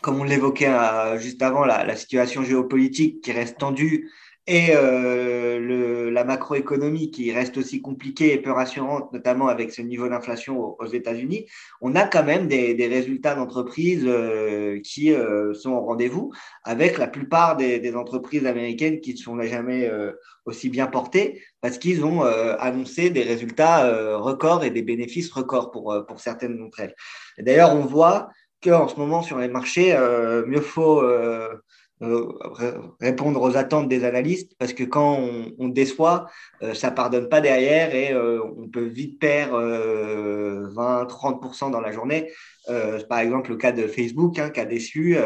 comme 0.01 0.19
on 0.19 0.23
l'évoquait 0.23 0.71
juste 1.17 1.41
avant, 1.41 1.65
la, 1.65 1.83
la, 1.83 1.95
situation 1.95 2.43
géopolitique 2.43 3.21
qui 3.21 3.31
reste 3.31 3.57
tendue 3.57 4.11
et 4.47 4.69
euh, 4.71 5.59
le, 5.59 6.09
la 6.09 6.23
macroéconomie 6.23 7.11
qui 7.11 7.33
reste 7.33 7.57
aussi 7.57 7.81
compliquée 7.81 8.33
et 8.33 8.41
peu 8.41 8.51
rassurante, 8.51 9.11
notamment 9.11 9.49
avec 9.49 9.73
ce 9.73 9.81
niveau 9.81 10.07
d'inflation 10.07 10.75
aux, 10.79 10.85
États-Unis, 10.85 11.45
on 11.81 11.95
a 11.95 12.07
quand 12.07 12.23
même 12.23 12.47
des, 12.47 12.73
des 12.73 12.87
résultats 12.87 13.35
d'entreprises 13.35 14.05
euh, 14.07 14.79
qui 14.79 15.11
euh, 15.11 15.53
sont 15.53 15.71
au 15.71 15.81
rendez-vous, 15.81 16.31
avec 16.63 16.97
la 16.97 17.07
plupart 17.07 17.57
des, 17.57 17.79
des, 17.79 17.95
entreprises 17.95 18.45
américaines 18.45 19.01
qui 19.01 19.13
ne 19.13 19.17
sont 19.17 19.41
jamais 19.41 19.89
euh, 19.89 20.13
aussi 20.45 20.69
bien 20.69 20.87
portées, 20.87 21.43
parce 21.59 21.77
qu'ils 21.77 22.05
ont 22.05 22.23
euh, 22.23 22.55
annoncé 22.59 23.09
des 23.09 23.23
résultats 23.23 24.17
records 24.17 24.63
et 24.63 24.69
des 24.69 24.81
bénéfices 24.81 25.29
records 25.31 25.71
pour, 25.71 26.05
pour 26.07 26.21
certaines 26.21 26.57
d'entre 26.57 26.79
elles. 26.79 26.95
D'ailleurs, 27.37 27.75
on 27.75 27.85
voit 27.85 28.29
qu'en 28.63 28.87
ce 28.87 28.95
moment 28.95 29.21
sur 29.21 29.39
les 29.39 29.49
marchés, 29.49 29.95
mieux 30.47 30.61
faut 30.61 31.01
euh, 31.01 31.53
répondre 31.99 33.41
aux 33.41 33.57
attentes 33.57 33.89
des 33.89 34.03
analystes 34.03 34.53
parce 34.59 34.73
que 34.73 34.83
quand 34.83 35.19
on, 35.57 35.67
déçoit, 35.67 36.27
euh, 36.61 36.73
ça 36.73 36.91
pardonne 36.91 37.27
pas 37.27 37.41
derrière 37.41 37.95
et 37.95 38.13
euh, 38.13 38.39
on 38.57 38.67
peut 38.67 38.85
vite 38.85 39.19
perdre 39.19 39.59
20-30% 40.73 41.71
dans 41.71 41.81
la 41.81 41.91
journée. 41.91 42.31
par 43.09 43.19
exemple, 43.19 43.51
le 43.51 43.57
cas 43.57 43.71
de 43.71 43.87
Facebook 43.87 44.37
hein, 44.37 44.49
qui 44.49 44.59
a 44.59 44.65
déçu, 44.65 45.17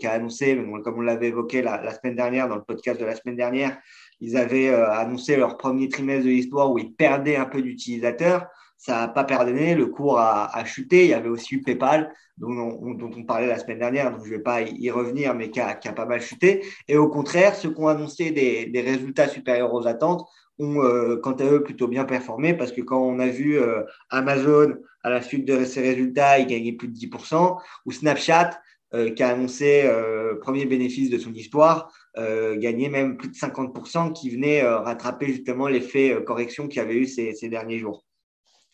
qui 0.00 0.06
a 0.06 0.12
annoncé, 0.12 0.58
comme 0.82 0.98
on 0.98 1.02
l'avait 1.02 1.28
évoqué 1.28 1.62
la, 1.62 1.82
la, 1.82 1.94
semaine 1.94 2.16
dernière 2.16 2.48
dans 2.48 2.56
le 2.56 2.62
podcast 2.62 3.00
de 3.00 3.04
la 3.04 3.14
semaine 3.14 3.36
dernière, 3.36 3.78
ils 4.20 4.36
avaient 4.36 4.68
annoncé 4.70 5.36
leur 5.36 5.56
premier 5.56 5.88
trimestre 5.88 6.24
de 6.24 6.30
l'histoire 6.30 6.72
où 6.72 6.78
ils 6.78 6.92
perdaient 6.92 7.36
un 7.36 7.44
peu 7.44 7.62
d'utilisateurs 7.62 8.46
ça 8.78 9.00
n'a 9.00 9.08
pas 9.08 9.24
pardonné, 9.24 9.74
le 9.74 9.86
cours 9.86 10.18
a, 10.18 10.54
a, 10.56 10.64
chuté. 10.64 11.04
Il 11.04 11.10
y 11.10 11.14
avait 11.14 11.28
aussi 11.28 11.56
eu 11.56 11.62
PayPal, 11.62 12.12
dont 12.38 12.78
on, 12.82 13.24
parlait 13.24 13.46
la 13.46 13.58
semaine 13.58 13.78
dernière, 13.78 14.10
donc 14.10 14.24
je 14.24 14.30
ne 14.30 14.36
vais 14.36 14.42
pas 14.42 14.62
y 14.62 14.90
revenir, 14.90 15.34
mais 15.34 15.50
qui 15.50 15.60
a, 15.60 15.74
qui 15.74 15.88
a, 15.88 15.92
pas 15.92 16.06
mal 16.06 16.20
chuté. 16.20 16.64
Et 16.88 16.96
au 16.96 17.08
contraire, 17.08 17.54
ceux 17.54 17.72
qui 17.72 17.80
ont 17.80 17.88
annoncé 17.88 18.30
des, 18.30 18.80
résultats 18.80 19.28
supérieurs 19.28 19.72
aux 19.72 19.86
attentes 19.86 20.26
ont, 20.58 20.82
euh, 20.82 21.16
quant 21.16 21.34
à 21.34 21.44
eux, 21.44 21.62
plutôt 21.62 21.88
bien 21.88 22.04
performé, 22.04 22.54
parce 22.54 22.72
que 22.72 22.80
quand 22.80 23.00
on 23.00 23.18
a 23.18 23.28
vu 23.28 23.58
euh, 23.58 23.82
Amazon, 24.10 24.74
à 25.02 25.10
la 25.10 25.22
suite 25.22 25.46
de 25.46 25.64
ses 25.64 25.82
résultats, 25.82 26.38
il 26.38 26.46
gagnait 26.46 26.72
plus 26.72 26.88
de 26.88 26.94
10%, 26.94 27.58
ou 27.86 27.92
Snapchat, 27.92 28.50
euh, 28.94 29.10
qui 29.10 29.22
a 29.24 29.30
annoncé 29.30 29.82
euh, 29.84 30.36
premier 30.40 30.64
bénéfice 30.64 31.10
de 31.10 31.18
son 31.18 31.34
histoire, 31.34 31.92
euh, 32.18 32.56
gagner 32.56 32.88
même 32.88 33.16
plus 33.16 33.28
de 33.28 33.34
50%, 33.34 34.12
qui 34.12 34.30
venait 34.30 34.62
rattraper 34.62 35.26
justement 35.26 35.66
l'effet 35.66 36.16
correction 36.24 36.68
qu'il 36.68 36.78
y 36.78 36.84
avait 36.84 36.94
eu 36.94 37.06
ces 37.06 37.48
derniers 37.48 37.78
jours. 37.78 38.05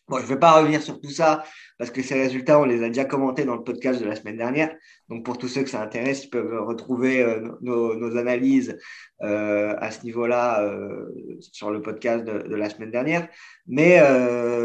Bon, 0.08 0.18
je 0.18 0.24
ne 0.24 0.28
vais 0.28 0.38
pas 0.38 0.58
revenir 0.58 0.82
sur 0.82 1.00
tout 1.00 1.10
ça 1.10 1.44
parce 1.78 1.90
que 1.90 2.02
ces 2.02 2.14
résultats, 2.14 2.60
on 2.60 2.64
les 2.64 2.82
a 2.82 2.88
déjà 2.88 3.04
commentés 3.04 3.44
dans 3.44 3.54
le 3.54 3.62
podcast 3.62 4.00
de 4.00 4.04
la 4.04 4.16
semaine 4.16 4.36
dernière. 4.36 4.74
Donc, 5.08 5.24
pour 5.24 5.38
tous 5.38 5.48
ceux 5.48 5.62
que 5.62 5.70
ça 5.70 5.80
intéresse, 5.80 6.24
ils 6.24 6.30
peuvent 6.30 6.64
retrouver 6.66 7.22
euh, 7.22 7.40
nos, 7.60 8.16
analyses 8.16 8.76
euh, 9.22 9.74
à 9.78 9.90
ce 9.90 10.04
niveau-là 10.04 10.64
euh, 10.64 11.06
sur 11.40 11.70
le 11.70 11.80
podcast 11.80 12.24
de, 12.24 12.54
la 12.54 12.68
semaine 12.68 12.90
dernière. 12.90 13.28
Mais 13.66 13.96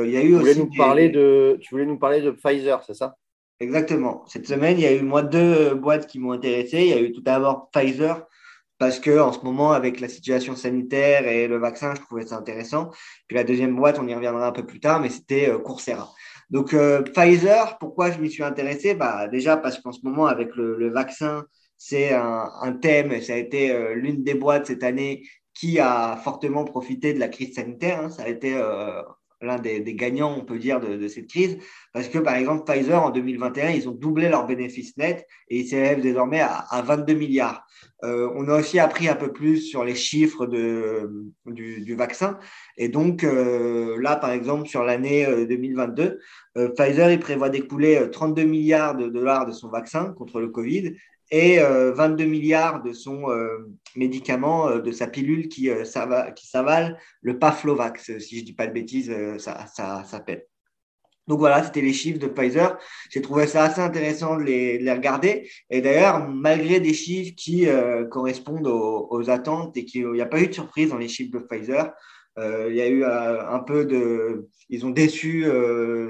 il 0.05 0.11
y 0.11 0.17
a 0.17 0.23
eu 0.23 0.35
aussi. 0.35 0.59
Nous 0.59 0.69
parler 0.75 1.09
de, 1.09 1.57
tu 1.61 1.69
voulais 1.69 1.85
nous 1.85 1.99
parler 1.99 2.21
de 2.21 2.31
Pfizer, 2.31 2.83
c'est 2.83 2.95
ça? 2.95 3.15
Exactement. 3.59 4.25
Cette 4.27 4.47
semaine, 4.47 4.77
il 4.77 4.83
y 4.83 4.87
a 4.87 4.93
eu 4.93 5.01
moi 5.01 5.21
deux 5.21 5.75
boîtes 5.75 6.07
qui 6.07 6.19
m'ont 6.19 6.31
intéressé. 6.31 6.79
Il 6.79 6.87
y 6.87 6.93
a 6.93 6.99
eu 6.99 7.11
tout 7.11 7.21
d'abord 7.21 7.69
Pfizer 7.71 8.27
parce 8.77 8.99
que 8.99 9.19
en 9.19 9.31
ce 9.31 9.39
moment, 9.39 9.71
avec 9.71 9.99
la 9.99 10.07
situation 10.07 10.55
sanitaire 10.55 11.27
et 11.27 11.47
le 11.47 11.57
vaccin, 11.57 11.95
je 11.95 12.01
trouvais 12.01 12.25
ça 12.25 12.37
intéressant. 12.37 12.91
Puis 13.27 13.35
la 13.35 13.43
deuxième 13.43 13.75
boîte, 13.75 13.97
on 13.99 14.07
y 14.07 14.13
reviendra 14.13 14.47
un 14.47 14.51
peu 14.51 14.65
plus 14.65 14.79
tard, 14.79 14.99
mais 15.01 15.09
c'était 15.09 15.49
euh, 15.49 15.59
Coursera. 15.59 16.11
Donc 16.49 16.73
euh, 16.73 17.01
Pfizer, 17.01 17.77
pourquoi 17.79 18.11
je 18.11 18.19
m'y 18.19 18.29
suis 18.29 18.43
intéressé? 18.43 18.93
Bah, 18.93 19.27
Déjà 19.27 19.57
parce 19.57 19.79
qu'en 19.79 19.91
ce 19.91 19.99
moment, 20.03 20.27
avec 20.27 20.55
le, 20.55 20.89
vaccin, 20.89 21.45
c'est 21.77 22.13
un, 22.13 22.71
thème, 22.81 23.19
ça 23.21 23.33
a 23.33 23.37
été 23.37 23.71
euh, 23.71 23.95
l'une 23.95 24.23
des 24.23 24.33
boîtes 24.33 24.67
cette 24.67 24.83
année 24.83 25.23
qui 25.53 25.79
a 25.79 26.15
fortement 26.17 26.63
profité 26.63 27.13
de 27.13 27.19
la 27.19 27.29
crise 27.29 27.55
sanitaire. 27.55 28.01
Hein. 28.03 28.09
Ça 28.09 28.23
a 28.23 28.27
été 28.27 28.55
l'un 29.41 29.59
des, 29.59 29.81
gagnants, 29.93 30.35
on 30.37 30.45
peut 30.45 30.57
dire, 30.57 30.79
de, 30.79 31.07
cette 31.07 31.27
crise, 31.27 31.57
parce 31.93 32.07
que 32.07 32.17
par 32.17 32.35
exemple, 32.35 32.63
Pfizer, 32.69 33.01
en 33.01 33.11
2021, 33.11 33.69
ils 33.69 33.87
ont 33.87 33.93
doublé 33.93 34.29
leurs 34.29 34.47
bénéfices 34.47 34.97
nets 34.97 35.25
et 35.49 35.59
ils 35.59 35.67
s'élèvent 35.67 36.01
désormais 36.01 36.41
à, 36.41 36.81
22 36.85 37.13
milliards. 37.13 37.65
Euh, 38.03 38.29
on 38.35 38.47
a 38.47 38.59
aussi 38.59 38.79
appris 38.79 39.07
un 39.07 39.15
peu 39.15 39.31
plus 39.31 39.57
sur 39.57 39.83
les 39.83 39.95
chiffres 39.95 40.45
de, 40.45 41.09
du, 41.45 41.95
vaccin. 41.95 42.39
Et 42.77 42.89
donc, 42.89 43.23
euh, 43.23 43.97
là, 44.01 44.15
par 44.15 44.31
exemple, 44.31 44.67
sur 44.67 44.83
l'année 44.83 45.25
2022, 45.47 46.19
euh, 46.57 46.69
Pfizer, 46.69 47.11
il 47.11 47.19
prévoit 47.19 47.49
d'écouler 47.49 48.09
32 48.11 48.43
milliards 48.43 48.95
de 48.95 49.07
dollars 49.07 49.45
de 49.45 49.51
son 49.51 49.69
vaccin 49.69 50.13
contre 50.13 50.39
le 50.39 50.49
Covid 50.49 50.95
et 51.29 51.59
22 51.59 52.23
euh, 52.23 52.27
milliards 52.27 52.81
de 52.81 52.93
son 52.93 53.29
euh, 53.29 53.69
médicament, 53.95 54.69
euh, 54.69 54.79
de 54.79 54.91
sa 54.91 55.07
pilule 55.07 55.49
qui, 55.49 55.69
qui 56.35 56.47
s'avale, 56.47 56.99
le 57.21 57.39
Paflovax, 57.39 58.17
si 58.19 58.35
je 58.37 58.41
ne 58.41 58.45
dis 58.45 58.53
pas 58.53 58.67
de 58.67 58.73
bêtises, 58.73 59.13
ça, 59.37 59.65
ça 59.67 60.03
s'appelle. 60.05 60.45
Donc 61.27 61.39
voilà, 61.39 61.61
c'était 61.61 61.81
les 61.81 61.91
chiffres 61.91 62.19
de 62.19 62.27
Pfizer. 62.27 62.77
J'ai 63.09 63.21
trouvé 63.21 63.47
ça 63.47 63.65
assez 63.65 63.81
intéressant 63.81 64.37
de 64.37 64.43
les, 64.43 64.77
les 64.77 64.93
regarder. 64.93 65.49
Et 65.69 65.81
d'ailleurs, 65.81 66.25
malgré 66.29 66.79
des 66.79 66.93
chiffres 66.93 67.33
qui 67.35 67.67
correspondent 68.09 68.67
aux, 68.67 69.29
attentes 69.29 69.75
et 69.75 69.83
qu'il 69.83 70.09
n'y 70.13 70.21
a 70.21 70.25
pas 70.25 70.39
eu 70.39 70.47
de 70.47 70.53
surprise 70.53 70.89
dans 70.89 70.97
les 70.97 71.09
chiffres 71.09 71.37
de 71.37 71.39
Pfizer, 71.39 71.91
il 72.37 72.73
y 72.73 72.81
a 72.81 72.87
eu 72.87 73.03
un 73.03 73.59
peu 73.59 73.83
de... 73.83 74.47
Ils 74.69 74.85
ont 74.85 74.91
déçu 74.91 75.45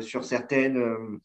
sur 0.01 0.23
certaines 0.23 1.19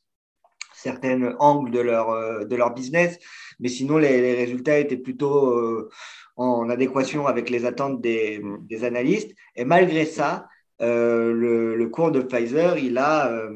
certains 0.82 1.36
angles 1.38 1.70
de 1.70 1.80
leur, 1.80 2.46
de 2.46 2.56
leur 2.56 2.74
business, 2.74 3.18
mais 3.62 3.68
sinon 3.68 3.96
les, 3.98 4.34
résultats 4.34 4.78
étaient 4.78 4.98
plutôt 4.98 5.50
euh, 5.50 5.88
en 6.36 6.68
adéquation 6.68 7.26
avec 7.26 7.48
les 7.48 7.64
attentes 7.64 8.00
des, 8.02 8.40
mm. 8.40 8.66
des 8.66 8.84
analystes. 8.84 9.34
Et 9.56 9.64
malgré 9.64 10.04
ça, 10.04 10.48
euh, 10.82 11.32
le, 11.32 11.76
le, 11.76 11.88
cours 11.88 12.10
de 12.10 12.20
Pfizer, 12.20 12.76
il 12.76 12.98
a, 12.98 13.48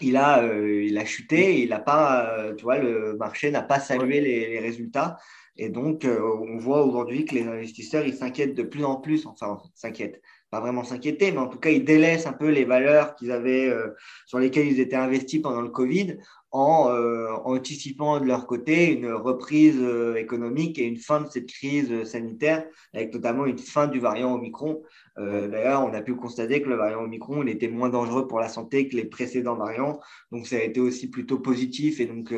il 0.00 0.16
a, 0.16 0.42
il 0.46 0.96
a 0.96 1.04
chuté, 1.04 1.62
il 1.62 1.72
a 1.72 1.80
pas, 1.80 2.52
tu 2.56 2.62
vois, 2.64 2.78
le 2.78 3.16
marché 3.16 3.50
n'a 3.50 3.62
pas 3.62 3.80
salué 3.80 4.20
les, 4.20 4.48
les, 4.48 4.60
résultats. 4.60 5.18
Et 5.56 5.68
donc, 5.68 6.04
on 6.06 6.56
voit 6.56 6.84
aujourd'hui 6.84 7.24
que 7.24 7.34
les 7.34 7.46
investisseurs, 7.46 8.04
ils 8.06 8.14
s'inquiètent 8.14 8.54
de 8.54 8.64
plus 8.64 8.84
en 8.84 8.96
plus, 8.96 9.26
enfin, 9.26 9.60
s'inquiètent 9.74 10.20
pas 10.54 10.60
vraiment 10.60 10.84
s'inquiéter, 10.84 11.32
mais 11.32 11.38
en 11.38 11.48
tout 11.48 11.58
cas, 11.58 11.70
ils 11.70 11.84
délaissent 11.84 12.28
un 12.28 12.32
peu 12.32 12.48
les 12.48 12.64
valeurs 12.64 13.16
qu'ils 13.16 13.32
avaient, 13.32 13.68
euh, 13.68 13.88
sur 14.24 14.38
lesquelles 14.38 14.68
ils 14.68 14.78
étaient 14.78 14.94
investis 14.94 15.42
pendant 15.42 15.60
le 15.60 15.68
Covid 15.68 16.16
en, 16.54 16.88
euh, 16.88 17.32
anticipant 17.44 18.20
de 18.20 18.26
leur 18.26 18.46
côté 18.46 18.92
une 18.92 19.12
reprise 19.12 19.76
euh, 19.80 20.14
économique 20.14 20.78
et 20.78 20.84
une 20.84 20.98
fin 20.98 21.20
de 21.20 21.26
cette 21.26 21.48
crise 21.48 22.04
sanitaire, 22.04 22.64
avec 22.94 23.12
notamment 23.12 23.44
une 23.44 23.58
fin 23.58 23.88
du 23.88 23.98
variant 23.98 24.32
Omicron. 24.34 24.80
D'ailleurs, 25.16 25.84
on 25.84 25.94
a 25.94 26.02
pu 26.02 26.16
constater 26.16 26.60
que 26.60 26.68
le 26.68 26.74
variant 26.74 27.02
Omicron 27.04 27.42
il 27.42 27.48
était 27.48 27.68
moins 27.68 27.88
dangereux 27.88 28.26
pour 28.26 28.40
la 28.40 28.48
santé 28.48 28.88
que 28.88 28.96
les 28.96 29.04
précédents 29.04 29.54
variants, 29.54 30.00
donc 30.32 30.48
ça 30.48 30.56
a 30.56 30.60
été 30.60 30.80
aussi 30.80 31.08
plutôt 31.08 31.38
positif. 31.38 32.00
Et 32.00 32.06
donc 32.06 32.34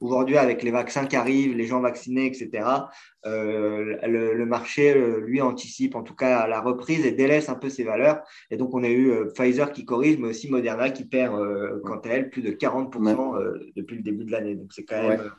aujourd'hui, 0.00 0.36
avec 0.36 0.62
les 0.62 0.70
vaccins 0.70 1.06
qui 1.06 1.16
arrivent, 1.16 1.56
les 1.56 1.64
gens 1.64 1.80
vaccinés, 1.80 2.26
etc., 2.26 2.64
le, 3.24 4.34
le, 4.34 4.46
marché, 4.46 4.94
lui, 5.20 5.40
anticipe 5.40 5.94
en 5.94 6.02
tout 6.02 6.14
cas 6.14 6.46
la 6.46 6.60
reprise 6.60 7.06
et 7.06 7.12
délaisse 7.12 7.48
un 7.48 7.54
peu 7.54 7.68
ses 7.70 7.84
valeurs. 7.84 8.22
Et 8.50 8.56
donc, 8.56 8.74
on 8.74 8.82
a 8.82 8.88
eu 8.88 9.10
euh, 9.10 9.26
Pfizer 9.26 9.72
qui 9.72 9.84
corrige, 9.84 10.18
mais 10.18 10.28
aussi 10.28 10.50
Moderna 10.50 10.90
qui 10.90 11.04
perd, 11.04 11.34
euh, 11.34 11.80
quant 11.84 11.98
à 11.98 12.08
elle, 12.08 12.30
plus 12.30 12.42
de 12.42 12.50
40% 12.50 13.36
euh, 13.36 13.72
depuis 13.76 13.96
le 13.96 14.02
début 14.02 14.24
de 14.24 14.32
l'année. 14.32 14.54
Donc, 14.54 14.72
c'est 14.72 14.84
quand 14.84 15.02
même. 15.02 15.30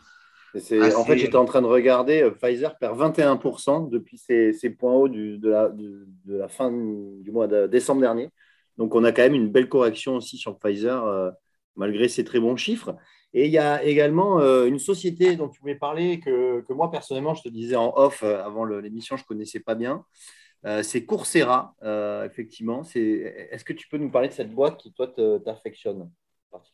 En 0.56 1.06
fait, 1.06 1.18
j'étais 1.18 1.36
en 1.36 1.46
train 1.46 1.62
de 1.62 1.68
regarder, 1.68 2.30
Pfizer 2.42 2.78
perd 2.78 3.00
21% 3.00 3.90
depuis 3.90 4.18
ses, 4.18 4.70
points 4.70 4.94
hauts 4.94 5.08
du, 5.08 5.38
de, 5.38 5.50
la, 5.50 5.70
de, 5.70 6.06
la 6.26 6.48
fin 6.48 6.72
du 6.72 7.32
mois 7.32 7.48
de 7.48 7.68
décembre 7.68 8.02
dernier. 8.02 8.30
Donc, 8.78 8.96
on 8.96 9.04
a 9.04 9.12
quand 9.12 9.22
même 9.22 9.36
une 9.36 9.50
belle 9.50 9.70
correction 9.70 10.16
aussi 10.16 10.38
sur 10.38 10.58
Pfizer, 10.58 11.34
malgré 11.76 12.08
ses 12.08 12.24
très 12.24 12.40
bons 12.40 12.58
chiffres. 12.58 12.96
Et 13.34 13.46
il 13.46 13.52
y 13.52 13.58
a 13.58 13.82
également 13.84 14.40
une 14.66 14.80
société 14.80 15.36
dont 15.38 15.48
tu 15.48 15.62
voulais 15.62 15.76
parler, 15.76 16.20
que, 16.20 16.62
que, 16.62 16.74
moi, 16.74 16.92
personnellement, 16.92 17.34
je 17.34 17.44
te 17.44 17.50
disais 17.50 17.78
en 17.78 17.94
off 17.96 18.24
avant 18.24 18.66
l'émission, 18.66 19.16
je 19.16 19.24
ne 19.24 19.28
connaissais 19.28 19.62
pas 19.62 19.76
bien. 19.76 20.04
c'est 20.82 21.06
Coursera, 21.06 21.76
effectivement. 22.26 22.82
Est-ce 22.84 23.64
que 23.64 23.74
tu 23.74 23.88
peux 23.88 23.98
nous 23.98 24.12
parler 24.12 24.28
de 24.28 24.34
cette 24.34 24.52
boîte 24.52 24.78
qui, 24.78 24.92
toi, 24.92 25.08
t'affectionne 25.46 26.10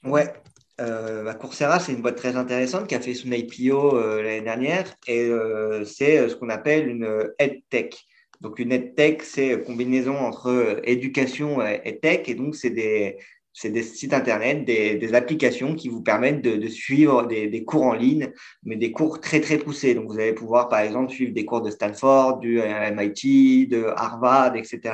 Ouais, 0.04 0.34
euh, 0.80 1.24
bah, 1.24 1.34
Coursera, 1.34 1.80
c'est 1.80 1.94
une 1.94 2.02
boîte 2.02 2.18
très 2.18 2.36
intéressante 2.36 2.88
qui 2.88 2.96
a 2.96 3.02
fait 3.02 3.14
son 3.14 3.32
IPO 3.32 3.98
euh, 3.98 4.22
l'année 4.22 4.42
dernière 4.42 4.96
et 5.08 5.22
euh, 5.22 5.84
c'est 5.86 6.30
ce 6.30 6.36
qu'on 6.36 6.50
appelle 6.50 6.88
une 6.88 7.34
EdTech. 7.40 7.98
Donc, 8.42 8.60
une 8.60 8.72
EdTech, 8.72 9.24
c'est 9.24 9.64
combinaison 9.64 10.16
entre 10.16 10.80
éducation 10.84 11.66
et 11.66 11.82
EdTech 11.86 12.30
et 12.30 12.36
donc 12.36 12.56
c'est 12.56 12.70
des, 12.70 13.18
c'est 13.60 13.72
des 13.72 13.82
sites 13.82 14.14
internet, 14.14 14.66
des, 14.66 15.16
applications 15.16 15.74
qui 15.74 15.90
vous 15.90 16.04
permettent 16.04 16.44
de, 16.44 16.68
suivre 16.68 17.26
des, 17.26 17.64
cours 17.64 17.86
en 17.86 17.94
ligne, 17.94 18.32
mais 18.64 18.76
des 18.76 18.92
cours 18.92 19.20
très 19.20 19.42
très 19.42 19.58
poussés. 19.58 19.96
Donc 19.96 20.12
vous 20.12 20.20
allez 20.20 20.34
pouvoir 20.34 20.70
par 20.70 20.82
exemple 20.82 21.12
suivre 21.12 21.34
des 21.34 21.44
cours 21.44 21.64
de 21.64 21.72
Stanford, 21.72 22.38
du 22.38 22.60
MIT, 22.62 23.68
de 23.68 23.86
Harvard, 23.96 24.56
etc. 24.56 24.94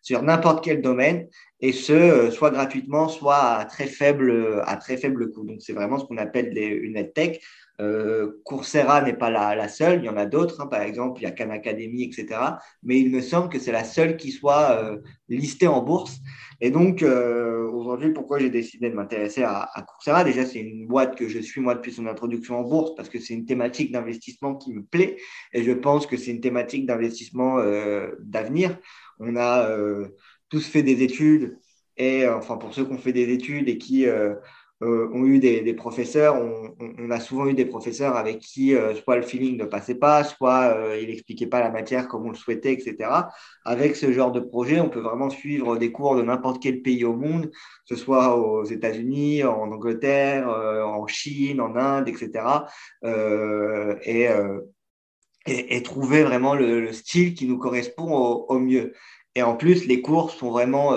sur 0.00 0.22
n'importe 0.22 0.62
quel 0.62 0.80
domaine 0.80 1.26
et 1.58 1.72
ce 1.72 1.92
euh, 1.92 2.30
soit 2.30 2.50
gratuitement, 2.50 3.08
soit 3.08 3.36
à 3.36 3.64
très 3.64 3.86
faible 3.86 4.62
à 4.64 4.76
très 4.76 4.96
faible 4.96 5.32
coût. 5.32 5.44
Donc 5.44 5.56
c'est 5.60 5.72
vraiment 5.72 5.98
ce 5.98 6.04
qu'on 6.04 6.18
appelle 6.18 6.56
une 6.56 6.96
EdTech. 6.96 7.42
Euh, 7.80 8.40
Coursera 8.44 9.02
n'est 9.02 9.14
pas 9.16 9.30
la, 9.30 9.68
seule, 9.68 10.00
il 10.00 10.06
y 10.06 10.08
en 10.08 10.16
a 10.16 10.26
d'autres, 10.26 10.60
hein. 10.60 10.66
par 10.66 10.82
exemple, 10.82 11.20
il 11.20 11.24
y 11.24 11.26
a 11.26 11.32
Khan 11.32 11.50
Academy, 11.50 12.04
etc. 12.04 12.40
Mais 12.82 13.00
il 13.00 13.10
me 13.10 13.20
semble 13.20 13.48
que 13.48 13.58
c'est 13.58 13.72
la 13.72 13.84
seule 13.84 14.16
qui 14.16 14.30
soit 14.30 14.78
euh, 14.82 14.98
listée 15.28 15.66
en 15.66 15.82
bourse. 15.82 16.18
Et 16.60 16.70
donc, 16.70 17.02
euh, 17.02 17.68
aujourd'hui, 17.70 18.12
pourquoi 18.12 18.38
j'ai 18.38 18.50
décidé 18.50 18.90
de 18.90 18.94
m'intéresser 18.94 19.42
à, 19.42 19.68
Coursera? 19.86 20.22
Déjà, 20.22 20.46
c'est 20.46 20.60
une 20.60 20.86
boîte 20.86 21.16
que 21.16 21.28
je 21.28 21.40
suis 21.40 21.60
moi 21.60 21.74
depuis 21.74 21.92
son 21.92 22.06
introduction 22.06 22.60
en 22.60 22.62
bourse 22.62 22.94
parce 22.94 23.08
que 23.08 23.18
c'est 23.18 23.34
une 23.34 23.44
thématique 23.44 23.90
d'investissement 23.90 24.54
qui 24.54 24.72
me 24.72 24.82
plaît 24.82 25.16
et 25.52 25.64
je 25.64 25.72
pense 25.72 26.06
que 26.06 26.16
c'est 26.16 26.30
une 26.30 26.40
thématique 26.40 26.86
d'investissement 26.86 27.58
d'avenir. 28.20 28.78
On 29.18 29.36
a 29.36 29.68
tous 30.48 30.66
fait 30.66 30.82
des 30.82 31.02
études 31.02 31.58
et, 31.96 32.26
enfin, 32.28 32.56
pour 32.56 32.74
ceux 32.74 32.84
qui 32.84 32.92
ont 32.92 32.98
fait 32.98 33.12
des 33.12 33.32
études 33.32 33.68
et 33.68 33.78
qui 33.78 34.06
euh, 34.06 34.34
ont 34.84 35.24
eu 35.24 35.38
des, 35.38 35.74
professeurs, 35.74 36.36
on, 36.36 37.10
a 37.10 37.20
souvent 37.20 37.46
eu 37.46 37.54
des 37.54 37.64
professeurs 37.64 38.16
avec 38.16 38.40
qui 38.40 38.74
euh, 38.74 38.94
soit 38.94 39.16
le 39.16 39.22
feeling 39.22 39.56
ne 39.56 39.64
passait 39.64 39.94
pas, 39.94 40.24
soit 40.24 40.74
euh, 40.76 40.98
il 41.00 41.08
n'expliquait 41.08 41.46
pas 41.46 41.60
la 41.60 41.70
matière 41.70 42.08
comme 42.08 42.26
on 42.26 42.30
le 42.30 42.36
souhaitait, 42.36 42.72
etc. 42.72 43.10
Avec 43.64 43.96
ce 43.96 44.12
genre 44.12 44.32
de 44.32 44.40
projet, 44.40 44.80
on 44.80 44.88
peut 44.88 45.00
vraiment 45.00 45.30
suivre 45.30 45.76
des 45.76 45.92
cours 45.92 46.16
de 46.16 46.22
n'importe 46.22 46.62
quel 46.62 46.82
pays 46.82 47.04
au 47.04 47.14
monde, 47.14 47.50
que 47.50 47.94
ce 47.94 47.96
soit 47.96 48.36
aux 48.36 48.64
États-Unis, 48.64 49.44
en 49.44 49.70
Angleterre, 49.72 50.48
en 50.48 51.06
Chine, 51.06 51.60
en 51.60 51.76
Inde, 51.76 52.08
etc. 52.08 52.44
Et, 54.04 54.28
et, 55.46 55.82
trouver 55.82 56.22
vraiment 56.22 56.54
le, 56.54 56.92
style 56.92 57.34
qui 57.34 57.46
nous 57.46 57.58
correspond 57.58 58.14
au, 58.14 58.46
au, 58.48 58.58
mieux. 58.58 58.94
Et 59.34 59.42
en 59.42 59.56
plus, 59.56 59.86
les 59.86 60.00
cours 60.00 60.30
sont 60.30 60.50
vraiment 60.50 60.92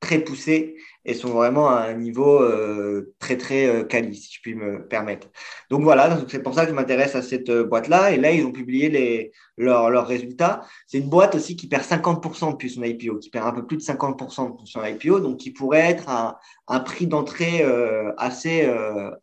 très 0.00 0.18
poussés 0.18 0.76
et 1.04 1.14
sont 1.14 1.28
vraiment 1.28 1.68
à 1.68 1.82
un 1.82 1.94
niveau 1.94 2.42
euh, 2.42 3.14
très 3.18 3.36
très 3.36 3.66
euh, 3.66 3.84
quali, 3.84 4.14
si 4.14 4.34
je 4.34 4.40
puis 4.42 4.54
me 4.54 4.86
permettre. 4.86 5.28
Donc 5.70 5.82
voilà, 5.82 6.18
c'est 6.28 6.42
pour 6.42 6.54
ça 6.54 6.64
que 6.64 6.70
je 6.70 6.74
m'intéresse 6.74 7.14
à 7.14 7.22
cette 7.22 7.48
euh, 7.50 7.64
boîte-là. 7.64 8.12
Et 8.12 8.16
là, 8.16 8.30
ils 8.32 8.44
ont 8.44 8.52
publié 8.52 8.88
les, 8.88 9.32
leurs, 9.56 10.06
résultats. 10.06 10.62
C'est 10.86 10.98
une 10.98 11.08
boîte 11.08 11.34
aussi 11.34 11.56
qui 11.56 11.68
perd 11.68 11.84
50% 11.84 12.52
depuis 12.52 12.70
son 12.70 12.82
IPO, 12.82 13.18
qui 13.18 13.30
perd 13.30 13.46
un 13.46 13.52
peu 13.52 13.66
plus 13.66 13.76
de 13.76 13.82
50% 13.82 14.52
depuis 14.52 14.66
son 14.66 14.84
IPO, 14.84 15.20
donc 15.20 15.38
qui 15.38 15.50
pourrait 15.50 15.90
être 15.90 16.08
un, 16.08 16.36
un 16.68 16.80
prix 16.80 17.06
d'entrée 17.06 17.62
assez, 18.16 18.68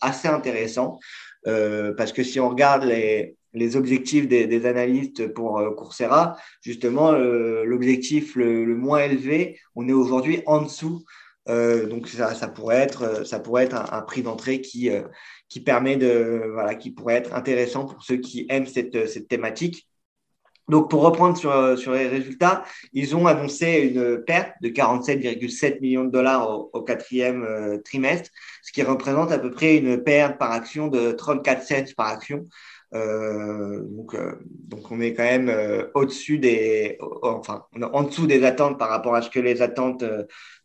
assez 0.01 0.27
intéressant. 0.27 0.99
parce 1.43 2.13
que 2.13 2.23
si 2.23 2.39
on 2.39 2.49
regarde 2.49 2.83
les, 2.83 3.35
les 3.57 3.75
objectifs 3.75 4.27
des, 4.27 4.65
analystes 4.65 5.27
pour 5.33 5.61
Coursera, 5.75 6.37
justement, 6.61 7.11
l'objectif 7.11 8.35
le, 8.35 8.75
moins 8.75 8.99
élevé, 8.99 9.59
on 9.75 9.87
est 9.87 9.93
aujourd'hui 9.93 10.41
en 10.45 10.61
dessous 10.61 11.03
euh, 11.49 11.87
donc 11.87 12.07
ça, 12.07 12.33
ça, 12.35 12.47
pourrait 12.47 12.77
être, 12.77 13.25
ça 13.25 13.39
pourrait 13.39 13.63
être 13.63 13.93
un, 13.93 14.01
prix 14.01 14.21
d'entrée 14.21 14.61
qui, 14.61 14.89
euh, 14.89 15.03
qui 15.47 15.61
permet 15.61 15.95
de, 15.95 16.49
voilà, 16.51 16.75
qui 16.75 16.91
pourrait 16.91 17.15
être 17.15 17.33
intéressant 17.33 17.85
pour 17.85 18.03
ceux 18.03 18.17
qui 18.17 18.45
aiment 18.49 18.67
cette, 18.67 19.07
cette 19.07 19.27
thématique. 19.27 19.87
Donc 20.67 20.89
pour 20.89 21.01
reprendre 21.03 21.37
sur, 21.37 21.79
sur 21.79 21.93
les 21.93 22.09
résultats, 22.09 22.65
ils 22.91 23.15
ont 23.15 23.25
annoncé 23.25 23.93
une 23.93 24.21
perte 24.25 24.51
de 24.61 24.67
47,7 24.67 25.79
millions 25.79 26.03
de 26.03 26.11
dollars 26.11 26.49
au, 26.73 26.81
quatrième 26.81 27.43
euh, 27.43 27.77
trimestre, 27.77 28.29
ce 28.61 28.73
qui 28.73 28.83
représente 28.83 29.31
à 29.31 29.39
peu 29.39 29.49
près 29.49 29.77
une 29.77 30.03
perte 30.03 30.37
par 30.37 30.51
action 30.51 30.89
de 30.89 31.13
34 31.13 31.63
cents 31.63 31.93
par 31.95 32.07
action. 32.07 32.43
Euh, 32.93 33.81
donc, 33.83 34.13
euh, 34.13 34.35
donc, 34.43 34.89
on 34.91 35.01
est 35.01 35.13
quand 35.13 35.23
même 35.23 35.49
euh, 35.49 35.87
au-dessus 35.93 36.39
des, 36.39 36.97
enfin, 37.21 37.65
en 37.81 38.03
dessous 38.03 38.27
des 38.27 38.45
attentes 38.45 38.79
par 38.79 38.89
rapport 38.89 39.15
à 39.15 39.21
ce 39.21 39.29
que 39.29 39.39
les 39.39 39.61
attentes 39.61 40.05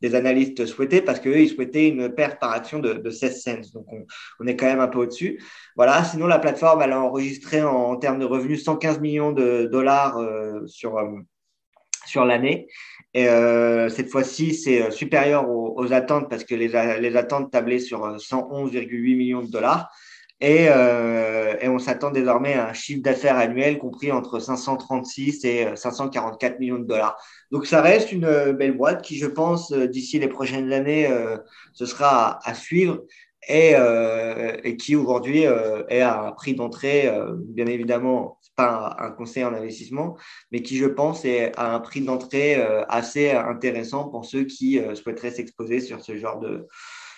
des 0.01 0.15
analystes 0.15 0.67
souhaitaient, 0.67 1.03
parce 1.03 1.19
qu'eux, 1.21 1.41
ils 1.41 1.49
souhaitaient 1.49 1.89
une 1.89 2.15
perte 2.15 2.41
par 2.41 2.53
action 2.53 2.79
de, 2.79 2.95
de 2.95 3.11
16 3.11 3.43
cents. 3.43 3.71
Donc, 3.75 3.87
on, 4.41 4.47
est 4.47 4.57
quand 4.57 4.67
même 4.67 4.81
un 4.81 4.89
peu 4.89 5.01
au-dessus. 5.01 5.43
Voilà. 5.77 6.05
Sinon, 6.05 6.27
la 6.27 6.39
plateforme, 6.39 6.83
elle 6.83 6.93
a 6.93 7.01
enregistré 7.01 7.63
en, 7.63 7.97
termes 7.97 8.21
de 8.21 8.25
revenus 8.25 8.65
115 8.65 9.01
millions 9.01 9.33
de 9.33 9.69
dollars 9.71 10.19
sur 10.67 11.01
sur 12.05 12.25
l'année. 12.25 12.67
Et 13.15 13.27
cette 13.91 14.11
fois-ci, 14.11 14.55
c'est 14.55 14.91
supérieur 14.91 15.49
aux, 15.49 15.75
aux, 15.77 15.93
attentes 15.93 16.29
parce 16.29 16.45
que 16.45 16.55
les, 16.55 16.69
les 17.01 17.17
attentes 17.17 17.51
tablaient 17.51 17.79
sur 17.79 18.17
111,8 18.17 19.17
millions 19.17 19.43
de 19.43 19.51
dollars. 19.51 19.91
Euh, 20.43 21.57
et, 21.61 21.69
on 21.69 21.79
s'attend 21.79 22.11
désormais 22.11 22.55
à 22.55 22.69
un 22.69 22.73
chiffre 22.73 23.03
d'affaires 23.03 23.37
annuel 23.37 23.79
compris 23.79 24.11
entre 24.11 24.41
536 24.41 25.45
et 25.45 25.77
544 25.77 26.59
millions 26.59 26.79
de 26.79 26.85
dollars. 26.85 27.17
Donc 27.51 27.67
ça 27.67 27.81
reste 27.81 28.13
une 28.13 28.25
euh, 28.25 28.53
belle 28.53 28.77
boîte 28.77 29.03
qui, 29.03 29.19
je 29.19 29.27
pense, 29.27 29.73
euh, 29.73 29.87
d'ici 29.87 30.19
les 30.19 30.29
prochaines 30.29 30.73
années, 30.73 31.09
ce 31.73 31.87
sera 31.87 32.41
à, 32.45 32.55
suivre 32.55 33.03
et, 33.49 33.75
et 34.65 34.77
qui 34.77 34.97
aujourd'hui 34.97 35.43
est 35.43 36.01
à 36.01 36.23
un 36.23 36.33
prix 36.33 36.55
d'entrée, 36.55 37.11
bien 37.39 37.67
évidemment, 37.67 38.39
pas 38.57 38.97
un, 38.99 39.11
conseil 39.11 39.45
en 39.45 39.55
investissement, 39.55 40.17
mais 40.51 40.63
qui, 40.63 40.77
je 40.77 40.87
pense, 40.87 41.25
est 41.25 41.53
à 41.59 41.75
un 41.75 41.81
prix 41.81 42.03
d'entrée 42.03 42.55
assez 42.89 43.31
intéressant 43.33 44.09
pour 44.09 44.25
ceux 44.25 44.45
qui 44.45 44.81
souhaiteraient 44.95 45.33
s'exposer 45.33 45.81
sur 45.81 46.03
ce 46.05 46.17
genre 46.17 46.39
de, 46.39 46.69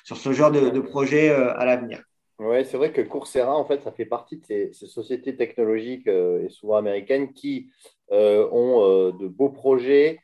sur 0.05 0.17
ce 0.17 0.33
genre 0.33 0.51
de 0.51 0.81
projet 0.81 1.31
à 1.31 1.65
l'avenir. 1.65 2.03
Oui, 2.41 2.65
c'est 2.65 2.77
vrai 2.77 2.93
que 2.93 3.01
Coursera, 3.01 3.57
en 3.57 3.65
fait, 3.65 3.83
ça 3.83 3.93
fait 3.93 4.07
partie 4.07 4.39
de 4.39 4.45
ces, 4.45 4.73
sociétés 4.73 5.37
technologiques 5.37 6.09
euh, 6.09 6.45
et 6.45 6.49
souvent 6.49 6.77
américaines 6.77 7.33
qui 7.33 7.71
euh, 8.11 8.49
ont 8.51 8.83
euh, 8.83 9.13
de 9.13 9.29
beaux 9.29 9.51
projets, 9.51 10.21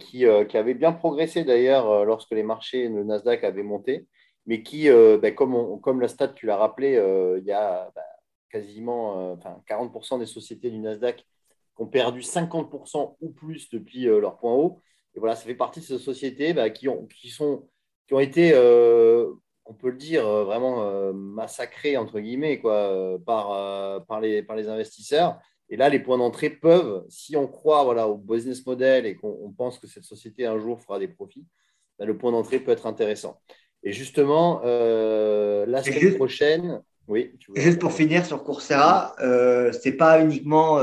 qui, 0.00 0.24
qui, 0.48 0.56
avaient 0.56 0.74
bien 0.74 0.90
progressé 0.92 1.44
d'ailleurs 1.44 2.04
lorsque 2.04 2.32
les 2.32 2.42
marchés, 2.42 2.88
le 2.88 3.04
Nasdaq 3.04 3.44
avait 3.44 3.62
monté, 3.62 4.08
mais 4.44 4.64
qui, 4.64 4.88
ben, 4.88 5.32
comme, 5.36 5.80
comme 5.80 6.00
la 6.00 6.08
stat, 6.08 6.28
tu 6.30 6.46
l'as 6.46 6.56
rappelé, 6.56 7.00
il 7.38 7.44
y 7.44 7.52
a 7.52 7.88
ben, 7.94 8.02
quasiment 8.50 9.30
enfin, 9.34 9.62
40% 9.68 10.18
des 10.18 10.26
sociétés 10.26 10.68
du 10.68 10.80
Nasdaq 10.80 11.18
qui 11.18 11.24
ont 11.78 11.86
perdu 11.86 12.22
50% 12.22 13.16
ou 13.20 13.30
plus 13.30 13.70
depuis 13.70 14.06
leur 14.06 14.36
point 14.36 14.52
haut. 14.52 14.82
Et 15.14 15.20
voilà, 15.20 15.36
ça 15.36 15.44
fait 15.44 15.54
partie 15.54 15.78
de 15.78 15.84
ces 15.84 15.98
sociétés 15.98 16.54
ben, 16.54 16.68
qui, 16.70 16.88
ont, 16.88 17.06
qui, 17.06 17.30
sont, 17.30 17.68
qui 18.08 18.14
ont 18.14 18.20
été 18.20 18.50
peut 19.82 19.90
le 19.90 19.96
dire, 19.96 20.26
euh, 20.26 20.44
vraiment 20.44 20.84
euh, 20.84 21.12
massacré, 21.12 21.96
entre 21.96 22.20
guillemets, 22.20 22.60
quoi, 22.60 22.74
euh, 22.74 23.18
par, 23.18 24.06
par, 24.06 24.20
les, 24.20 24.42
par 24.42 24.56
les 24.56 24.68
investisseurs. 24.68 25.38
Et 25.68 25.76
là, 25.76 25.88
les 25.88 25.98
points 25.98 26.18
d'entrée 26.18 26.50
peuvent, 26.50 27.04
si 27.08 27.36
on 27.36 27.48
croit 27.48 27.82
voilà, 27.82 28.06
au 28.08 28.16
business 28.16 28.64
model 28.64 29.06
et 29.06 29.16
qu'on 29.16 29.52
pense 29.56 29.78
que 29.78 29.86
cette 29.86 30.04
société 30.04 30.46
un 30.46 30.58
jour 30.58 30.80
fera 30.80 30.98
des 30.98 31.08
profits, 31.08 31.44
ben, 31.98 32.06
le 32.06 32.16
point 32.16 32.30
d'entrée 32.30 32.60
peut 32.60 32.70
être 32.70 32.86
intéressant. 32.86 33.40
Et 33.82 33.92
justement, 33.92 34.60
la 34.62 35.82
semaine 35.82 36.14
prochaine, 36.14 36.80
oui. 37.08 37.32
Juste 37.56 37.80
pour 37.80 37.92
finir 37.92 38.24
sur 38.24 38.44
Coursera, 38.44 39.16
euh, 39.20 39.72
c'est 39.72 39.96
pas 39.96 40.22
uniquement 40.22 40.76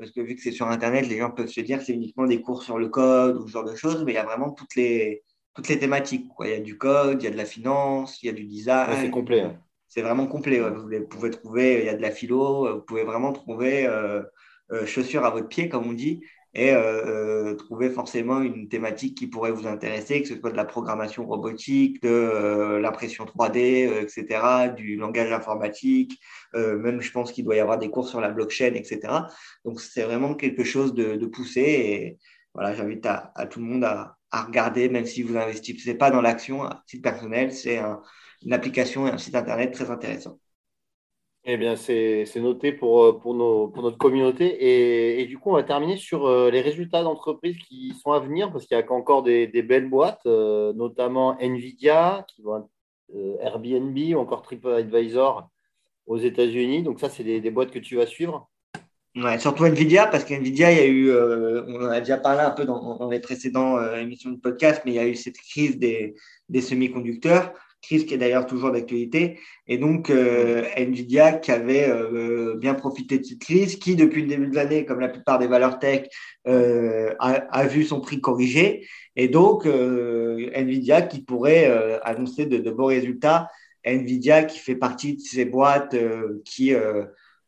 parce 0.00 0.10
que 0.10 0.20
vu 0.20 0.34
que 0.34 0.42
c'est 0.42 0.50
sur 0.50 0.66
Internet, 0.66 1.06
les 1.06 1.18
gens 1.18 1.30
peuvent 1.30 1.46
se 1.46 1.60
dire 1.60 1.80
c'est 1.80 1.92
uniquement 1.92 2.26
des 2.26 2.40
cours 2.40 2.64
sur 2.64 2.76
le 2.76 2.88
code 2.88 3.36
ou 3.36 3.46
ce 3.46 3.52
genre 3.52 3.64
de 3.64 3.76
choses, 3.76 4.02
mais 4.04 4.12
il 4.12 4.16
y 4.16 4.18
a 4.18 4.24
vraiment 4.24 4.50
toutes 4.50 4.74
les 4.74 5.22
toutes 5.54 5.68
les 5.68 5.78
thématiques. 5.78 6.28
Quoi. 6.28 6.48
Il 6.48 6.50
y 6.52 6.56
a 6.56 6.60
du 6.60 6.78
code, 6.78 7.22
il 7.22 7.24
y 7.24 7.28
a 7.28 7.30
de 7.30 7.36
la 7.36 7.44
finance, 7.44 8.22
il 8.22 8.26
y 8.26 8.28
a 8.28 8.32
du 8.32 8.44
design. 8.44 8.96
c'est 9.00 9.10
complet. 9.10 9.56
C'est 9.90 10.02
vraiment 10.02 10.28
complet. 10.28 10.60
Vous 10.60 11.06
pouvez 11.08 11.30
trouver, 11.30 11.80
il 11.80 11.86
y 11.86 11.88
a 11.88 11.96
de 11.96 12.02
la 12.02 12.12
philo, 12.12 12.76
vous 12.76 12.82
pouvez 12.82 13.02
vraiment 13.02 13.32
trouver 13.32 13.86
euh, 13.86 14.22
euh, 14.70 14.86
chaussures 14.86 15.24
à 15.24 15.30
votre 15.30 15.48
pied, 15.48 15.68
comme 15.68 15.88
on 15.88 15.92
dit, 15.92 16.20
et 16.54 16.70
euh, 16.72 17.56
trouver 17.56 17.90
forcément 17.90 18.40
une 18.40 18.68
thématique 18.68 19.18
qui 19.18 19.26
pourrait 19.26 19.50
vous 19.50 19.66
intéresser, 19.66 20.22
que 20.22 20.28
ce 20.28 20.38
soit 20.38 20.52
de 20.52 20.56
la 20.56 20.64
programmation 20.64 21.26
robotique, 21.26 22.00
de 22.04 22.78
l'impression 22.80 23.24
3D, 23.24 24.02
etc., 24.02 24.72
du 24.76 24.94
langage 24.94 25.32
informatique, 25.32 26.20
même 26.54 27.00
je 27.00 27.10
pense 27.10 27.32
qu'il 27.32 27.44
doit 27.44 27.56
y 27.56 27.60
avoir 27.60 27.78
des 27.78 27.90
cours 27.90 28.08
sur 28.08 28.20
la 28.20 28.30
blockchain, 28.30 28.74
etc. 28.74 29.00
Donc 29.64 29.80
c'est 29.80 30.02
vraiment 30.02 30.34
quelque 30.34 30.62
chose 30.62 30.94
de, 30.94 31.26
poussé 31.26 31.60
et 31.60 32.18
voilà, 32.54 32.74
j'invite 32.74 33.06
à, 33.06 33.32
tout 33.50 33.58
le 33.58 33.66
monde 33.66 33.84
à, 33.84 34.16
à 34.30 34.44
regarder, 34.44 34.88
même 34.88 35.06
si 35.06 35.22
vous 35.22 35.34
n'investissez 35.34 35.94
pas 35.94 36.10
dans 36.10 36.20
l'action 36.20 36.62
à 36.62 36.82
titre 36.86 37.02
personnel. 37.02 37.52
C'est 37.52 37.80
une 38.42 38.52
application 38.52 39.06
et 39.06 39.10
un 39.10 39.18
site 39.18 39.34
internet 39.34 39.72
très 39.72 39.90
intéressant. 39.90 40.38
Eh 41.44 41.56
bien, 41.56 41.74
c'est 41.74 42.26
noté 42.36 42.72
pour, 42.72 43.18
pour, 43.20 43.34
notre 43.34 43.96
communauté. 43.96 45.20
Et, 45.20 45.24
du 45.26 45.38
coup, 45.38 45.50
on 45.50 45.54
va 45.54 45.62
terminer 45.62 45.96
sur 45.96 46.26
euh, 46.26 46.50
les 46.50 46.60
résultats 46.60 47.02
d'entreprises 47.02 47.56
qui 47.56 47.94
sont 47.94 48.12
à 48.12 48.20
venir, 48.20 48.52
parce 48.52 48.66
qu'il 48.66 48.76
y 48.76 48.80
a 48.80 48.92
encore 48.92 49.22
des, 49.22 49.46
belles 49.62 49.88
boîtes, 49.88 50.20
euh, 50.26 50.74
notamment 50.74 51.38
Nvidia, 51.38 52.26
qui 52.28 52.42
vont, 52.42 52.68
euh, 53.14 53.38
Airbnb 53.40 53.96
ou 54.14 54.18
encore 54.18 54.42
TripAdvisor 54.42 55.48
aux 56.06 56.18
États-Unis. 56.18 56.82
Donc, 56.82 57.00
ça, 57.00 57.08
c'est 57.08 57.24
des, 57.24 57.50
boîtes 57.50 57.70
que 57.70 57.78
tu 57.78 57.96
vas 57.96 58.06
suivre. 58.06 58.50
Ouais, 59.16 59.38
surtout 59.40 59.64
Nvidia, 59.64 60.06
parce 60.06 60.24
qu'Nvidia, 60.24 60.70
il 60.70 60.78
y 60.78 60.80
a 60.80 60.86
eu, 60.86 61.12
on 61.12 61.84
en 61.84 61.90
a 61.90 61.98
déjà 61.98 62.16
parlé 62.16 62.42
un 62.42 62.52
peu 62.52 62.64
dans, 62.64 62.96
dans 62.96 63.10
les 63.10 63.18
précédentes 63.18 63.80
émissions 63.98 64.30
de 64.30 64.36
podcast, 64.36 64.82
mais 64.84 64.92
il 64.92 64.94
y 64.94 65.00
a 65.00 65.06
eu 65.06 65.16
cette 65.16 65.38
crise 65.38 65.78
des, 65.78 66.14
des 66.48 66.60
semi-conducteurs 66.60 67.52
crise 67.82 68.04
qui 68.04 68.14
est 68.14 68.18
d'ailleurs 68.18 68.46
toujours 68.46 68.72
d'actualité. 68.72 69.38
Et 69.66 69.78
donc, 69.78 70.10
euh, 70.10 70.64
Nvidia 70.76 71.32
qui 71.32 71.50
avait 71.50 71.88
euh, 71.88 72.56
bien 72.56 72.74
profité 72.74 73.18
de 73.18 73.24
cette 73.24 73.38
crise, 73.38 73.76
qui 73.76 73.96
depuis 73.96 74.22
le 74.22 74.28
début 74.28 74.48
de 74.48 74.54
l'année, 74.54 74.84
comme 74.84 75.00
la 75.00 75.08
plupart 75.08 75.38
des 75.38 75.46
valeurs 75.46 75.78
tech, 75.78 76.06
euh, 76.46 77.14
a, 77.18 77.30
a, 77.30 77.66
vu 77.66 77.84
son 77.84 78.00
prix 78.00 78.20
corrigé. 78.20 78.86
Et 79.16 79.28
donc, 79.28 79.66
Nvidia 79.66 81.02
qui 81.02 81.22
pourrait 81.22 82.00
annoncer 82.04 82.46
de, 82.46 82.58
de, 82.58 82.70
beaux 82.70 82.86
résultats. 82.86 83.48
Nvidia 83.84 84.44
qui 84.44 84.58
fait 84.58 84.76
partie 84.76 85.16
de 85.16 85.20
ces 85.20 85.44
boîtes 85.44 85.96
qui, 86.44 86.72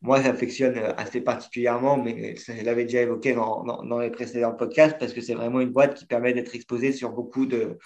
moi, 0.02 0.20
j'affectionne 0.20 0.76
assez 0.96 1.20
particulièrement, 1.20 1.96
mais 1.96 2.34
je 2.36 2.64
l'avais 2.64 2.84
déjà 2.84 3.02
évoqué 3.02 3.34
dans, 3.34 3.62
dans, 3.64 3.82
dans 3.82 3.98
les 3.98 4.10
précédents 4.10 4.52
podcasts, 4.52 4.98
parce 4.98 5.12
que 5.12 5.20
c'est 5.20 5.34
vraiment 5.34 5.60
une 5.60 5.70
boîte 5.70 5.94
qui 5.94 6.06
permet 6.06 6.32
d'être 6.32 6.54
exposée 6.54 6.92
sur 6.92 7.10
beaucoup 7.10 7.46
de 7.46 7.78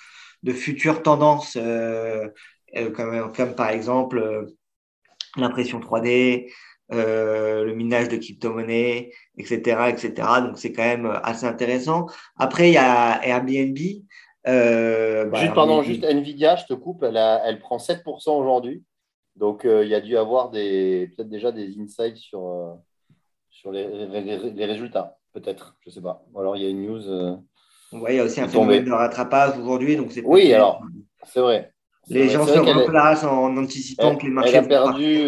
de 0.43 0.53
futures 0.53 1.03
tendances, 1.03 1.57
euh, 1.61 2.29
euh, 2.77 2.91
comme, 2.91 3.33
comme, 3.33 3.55
par 3.55 3.71
exemple 3.71 4.19
euh, 4.19 4.47
l'impression 5.37 5.81
3D, 5.81 6.51
le 6.91 7.73
minage 7.73 8.09
de 8.09 8.17
crypto-monnaies, 8.17 9.11
etc., 9.37 9.89
etc. 9.89 10.29
Donc 10.41 10.59
c'est 10.59 10.73
quand 10.73 10.85
même 10.85 11.21
assez 11.23 11.47
intéressant. 11.47 12.07
Après, 12.39 12.71
il 12.71 12.75
y 12.75 12.79
a 12.79 13.21
Airbnb. 13.27 13.77
Euh, 14.47 15.29
juste, 15.35 15.55
pardon, 15.55 15.83
juste 15.83 16.05
Nvidia, 16.05 16.55
je 16.57 16.67
te 16.67 16.75
coupe, 16.75 17.03
elle, 17.03 17.17
elle 17.17 17.59
prend 17.59 17.79
7% 17.79 18.31
aujourd'hui. 18.31 18.85
Donc, 19.37 19.63
il 19.65 19.89
y 19.89 19.95
a 19.95 20.01
dû 20.01 20.17
avoir 20.17 20.51
peut-être 20.51 21.29
déjà 21.29 21.53
des 21.53 21.79
insights 21.79 22.17
sur, 22.17 22.79
sur 23.51 23.71
les, 23.71 24.07
les, 24.07 24.65
résultats, 24.65 25.19
peut-être, 25.33 25.77
je 25.81 25.91
ne 25.91 25.95
sais 25.95 26.01
pas. 26.01 26.25
Ou 26.33 26.41
alors, 26.41 26.57
il 26.57 26.63
y 26.63 26.67
a 26.67 26.71
une 26.71 26.87
news. 26.87 27.43
Ouais, 27.93 28.15
il 28.15 28.17
y 28.17 28.21
a 28.21 28.25
aussi 28.25 28.41
un 28.41 28.49
phénomène 28.49 28.85
de 28.85 28.93
rattrapage 28.93 29.59
aujourd'hui. 29.59 29.97
Donc 29.97 30.11
oui, 30.25 30.53
alors, 30.53 30.83
c'est 31.25 31.41
vrai. 31.41 31.73
Les 32.09 32.29
gens 32.29 32.47
se 32.47 32.59
replacent 32.59 33.25
en 33.25 33.57
anticipant 33.57 34.17
que 34.17 34.25
les 34.27 34.31
marchés. 34.31 34.57
Elle 34.57 34.65
a 34.65 34.69
perdu 34.69 35.25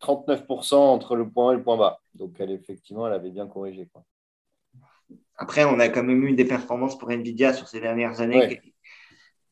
39% 0.00 0.74
euh, 0.74 0.78
entre 0.78 1.16
le 1.16 1.28
point 1.28 1.50
A 1.50 1.54
et 1.54 1.56
le 1.56 1.62
point 1.62 1.76
bas. 1.76 2.00
Donc, 2.14 2.36
elle, 2.38 2.52
effectivement, 2.52 3.06
elle 3.06 3.14
avait 3.14 3.30
bien 3.30 3.48
corrigé. 3.48 3.88
Quoi. 3.92 4.04
Après, 5.36 5.64
on 5.64 5.80
a 5.80 5.88
quand 5.88 6.04
même 6.04 6.22
eu 6.24 6.34
des 6.34 6.44
performances 6.44 6.96
pour 6.96 7.10
Nvidia 7.10 7.52
sur 7.52 7.66
ces 7.66 7.80
dernières 7.80 8.20
années 8.20 8.60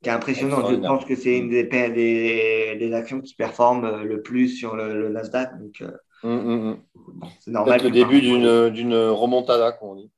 qui, 0.02 0.08
est 0.08 0.12
impressionnante. 0.12 0.70
Je 0.70 0.76
pense 0.76 1.04
que 1.04 1.16
c'est 1.16 1.38
une 1.38 1.50
des, 1.50 1.64
des, 1.64 2.76
des, 2.78 2.92
actions 2.92 3.20
qui 3.20 3.34
performent 3.34 4.02
le 4.02 4.22
plus 4.22 4.48
sur 4.48 4.76
le, 4.76 5.08
Nasdaq. 5.08 5.58
Donc, 5.58 5.80
euh, 5.80 5.90
hum, 6.22 6.48
hum. 6.48 7.24
c'est 7.40 7.50
normal. 7.50 7.80
le 7.82 7.90
début 7.90 8.20
d'une 8.20 8.94
remontada, 8.94 9.72
comme 9.72 9.88
on 9.90 9.94
dit. 9.96 10.10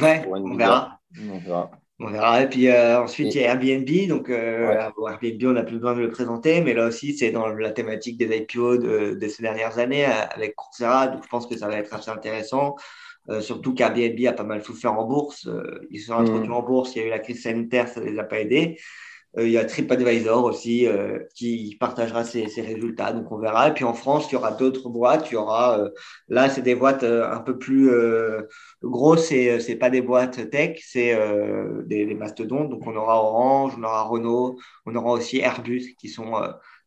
Ouais, 0.00 0.24
on 0.28 0.56
verra. 0.56 1.00
On 1.18 1.38
verra. 1.38 1.70
On 2.02 2.06
verra. 2.06 2.42
Et 2.42 2.48
puis 2.48 2.68
euh, 2.68 3.02
ensuite, 3.02 3.34
il 3.34 3.40
y 3.40 3.44
a 3.44 3.52
Airbnb. 3.52 4.08
Donc, 4.08 4.30
euh, 4.30 4.88
Airbnb, 5.06 5.44
on 5.44 5.52
n'a 5.52 5.64
plus 5.64 5.76
besoin 5.76 5.94
de 5.94 6.00
le 6.00 6.10
présenter, 6.10 6.62
mais 6.62 6.72
là 6.72 6.86
aussi, 6.86 7.16
c'est 7.16 7.30
dans 7.30 7.48
la 7.48 7.70
thématique 7.70 8.16
des 8.16 8.38
IPO 8.38 8.78
de, 8.78 9.14
de, 9.20 9.28
ces 9.28 9.42
dernières 9.42 9.78
années 9.78 10.06
euh, 10.06 10.26
avec 10.34 10.54
Coursera. 10.54 11.08
Donc, 11.08 11.24
je 11.24 11.28
pense 11.28 11.46
que 11.46 11.58
ça 11.58 11.68
va 11.68 11.76
être 11.76 11.92
assez 11.92 12.10
intéressant. 12.10 12.76
Euh, 13.28 13.40
surtout 13.40 13.74
qu'Airbnb 13.74 14.18
a 14.26 14.32
pas 14.32 14.44
mal 14.44 14.62
souffert 14.62 14.98
en 14.98 15.04
bourse. 15.04 15.46
Euh, 15.46 15.86
ils 15.90 16.00
sont 16.00 16.14
introduits 16.14 16.48
mmh. 16.48 16.54
en 16.54 16.62
bourse. 16.62 16.96
Il 16.96 17.00
y 17.00 17.02
a 17.02 17.06
eu 17.06 17.10
la 17.10 17.18
crise 17.18 17.42
sanitaire, 17.42 17.88
ça 17.88 18.00
ne 18.00 18.06
les 18.06 18.18
a 18.18 18.24
pas 18.24 18.40
aidés. 18.40 18.78
Euh, 19.38 19.46
il 19.46 19.52
y 19.52 19.58
a 19.58 19.64
TripAdvisor 19.64 20.44
aussi 20.44 20.86
euh, 20.86 21.20
qui 21.34 21.76
partagera 21.78 22.24
ses, 22.24 22.46
résultats. 22.62 23.12
Donc 23.12 23.30
on 23.30 23.38
verra. 23.38 23.68
Et 23.68 23.74
puis 23.74 23.84
en 23.84 23.94
France, 23.94 24.26
il 24.30 24.34
y 24.34 24.36
aura 24.36 24.52
d'autres 24.52 24.88
boîtes. 24.88 25.30
Il 25.30 25.34
y 25.34 25.36
aura 25.36 25.78
euh, 25.80 25.90
là, 26.28 26.48
c'est 26.48 26.62
des 26.62 26.74
boîtes 26.74 27.04
un 27.04 27.40
peu 27.40 27.58
plus 27.58 27.90
grosses. 28.82 29.28
C'est 29.28 29.60
c'est 29.60 29.76
pas 29.76 29.90
des 29.90 30.02
boîtes 30.02 30.50
tech, 30.50 30.80
c'est 30.84 31.16
des, 31.86 32.14
mastodontes. 32.14 32.70
Donc 32.70 32.86
on 32.86 32.96
aura 32.96 33.22
Orange, 33.22 33.74
on 33.78 33.82
aura 33.84 34.02
Renault, 34.02 34.58
on 34.86 34.94
aura 34.94 35.12
aussi 35.12 35.38
Airbus 35.38 35.94
qui 35.98 36.08
sont 36.08 36.32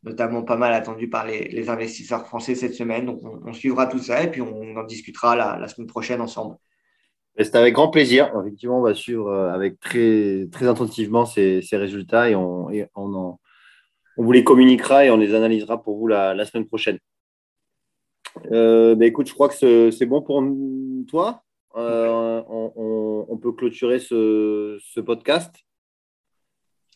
notamment 0.04 0.44
pas 0.44 0.58
mal 0.58 0.74
attendus 0.74 1.10
par 1.10 1.26
les, 1.26 1.70
investisseurs 1.70 2.28
français 2.28 2.56
cette 2.56 2.74
semaine. 2.74 3.06
Donc 3.06 3.22
on, 3.24 3.54
suivra 3.54 3.88
tout 3.88 4.00
ça 4.00 4.24
et 4.24 4.32
puis 4.32 4.42
on 4.42 4.76
en 4.76 4.84
discutera 4.84 5.36
la 5.36 5.68
semaine 5.68 5.88
prochaine 5.88 6.22
ensemble. 6.22 6.58
C'est 7.38 7.56
avec 7.56 7.74
grand 7.74 7.90
plaisir. 7.90 8.32
Effectivement, 8.40 8.80
on 8.80 8.84
va 8.84 8.94
suivre 8.94 9.28
euh, 9.28 9.52
avec 9.52 9.80
très, 9.80 10.48
très 10.52 10.68
attentivement 10.68 11.26
ces, 11.26 11.62
ces 11.62 11.78
résultats 11.78 12.30
et, 12.30 12.36
on, 12.36 12.70
et 12.70 12.88
on, 12.96 13.14
en, 13.16 13.40
on, 14.18 14.24
vous 14.24 14.32
les 14.32 14.44
communiquera 14.44 15.06
et 15.06 15.12
on 15.12 15.18
les 15.18 15.34
analysera 15.34 15.82
pour 15.82 15.98
vous 15.98 16.08
la, 16.08 16.36
la 16.36 16.46
semaine 16.46 16.68
prochaine. 16.68 17.00
Euh, 18.52 18.96
bah 18.96 19.06
écoute, 19.06 19.28
je 19.28 19.34
crois 19.34 19.50
que 19.50 19.92
c'est 19.92 20.06
bon 20.06 20.22
pour 20.22 20.44
toi. 21.08 21.44
Euh, 21.76 22.44
on, 22.48 23.26
on, 23.28 23.38
peut 23.38 23.52
clôturer 23.52 24.00
ce, 24.00 24.80
ce 24.80 25.00
podcast. 25.00 25.56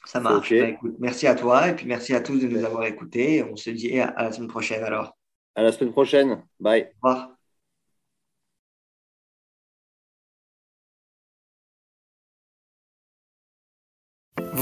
Ça 0.05 0.19
marche. 0.19 0.51
Bah, 0.51 0.67
écoute, 0.69 0.95
merci 0.99 1.25
à 1.27 1.35
toi 1.35 1.67
et 1.67 1.75
puis 1.75 1.87
merci 1.87 2.13
à 2.13 2.21
tous 2.21 2.39
de 2.39 2.47
nous 2.47 2.63
avoir 2.63 2.85
écoutés. 2.85 3.43
On 3.43 3.55
se 3.55 3.71
dit 3.71 3.99
à 3.99 4.13
la 4.23 4.31
semaine 4.31 4.49
prochaine 4.49 4.83
alors. 4.83 5.17
À 5.55 5.63
la 5.63 5.71
semaine 5.71 5.91
prochaine. 5.91 6.43
Bye. 6.59 6.89
Au 7.01 7.09
revoir. 7.09 7.36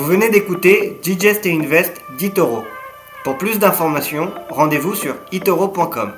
Vous 0.05 0.11
venez 0.11 0.29
d'écouter 0.29 0.99
Digest 1.01 1.47
et 1.47 1.51
Invest 1.51 1.99
d'Itoro. 2.19 2.63
Pour 3.23 3.39
plus 3.39 3.57
d'informations, 3.57 4.31
rendez-vous 4.51 4.93
sur 4.93 5.15
itoro.com. 5.31 6.11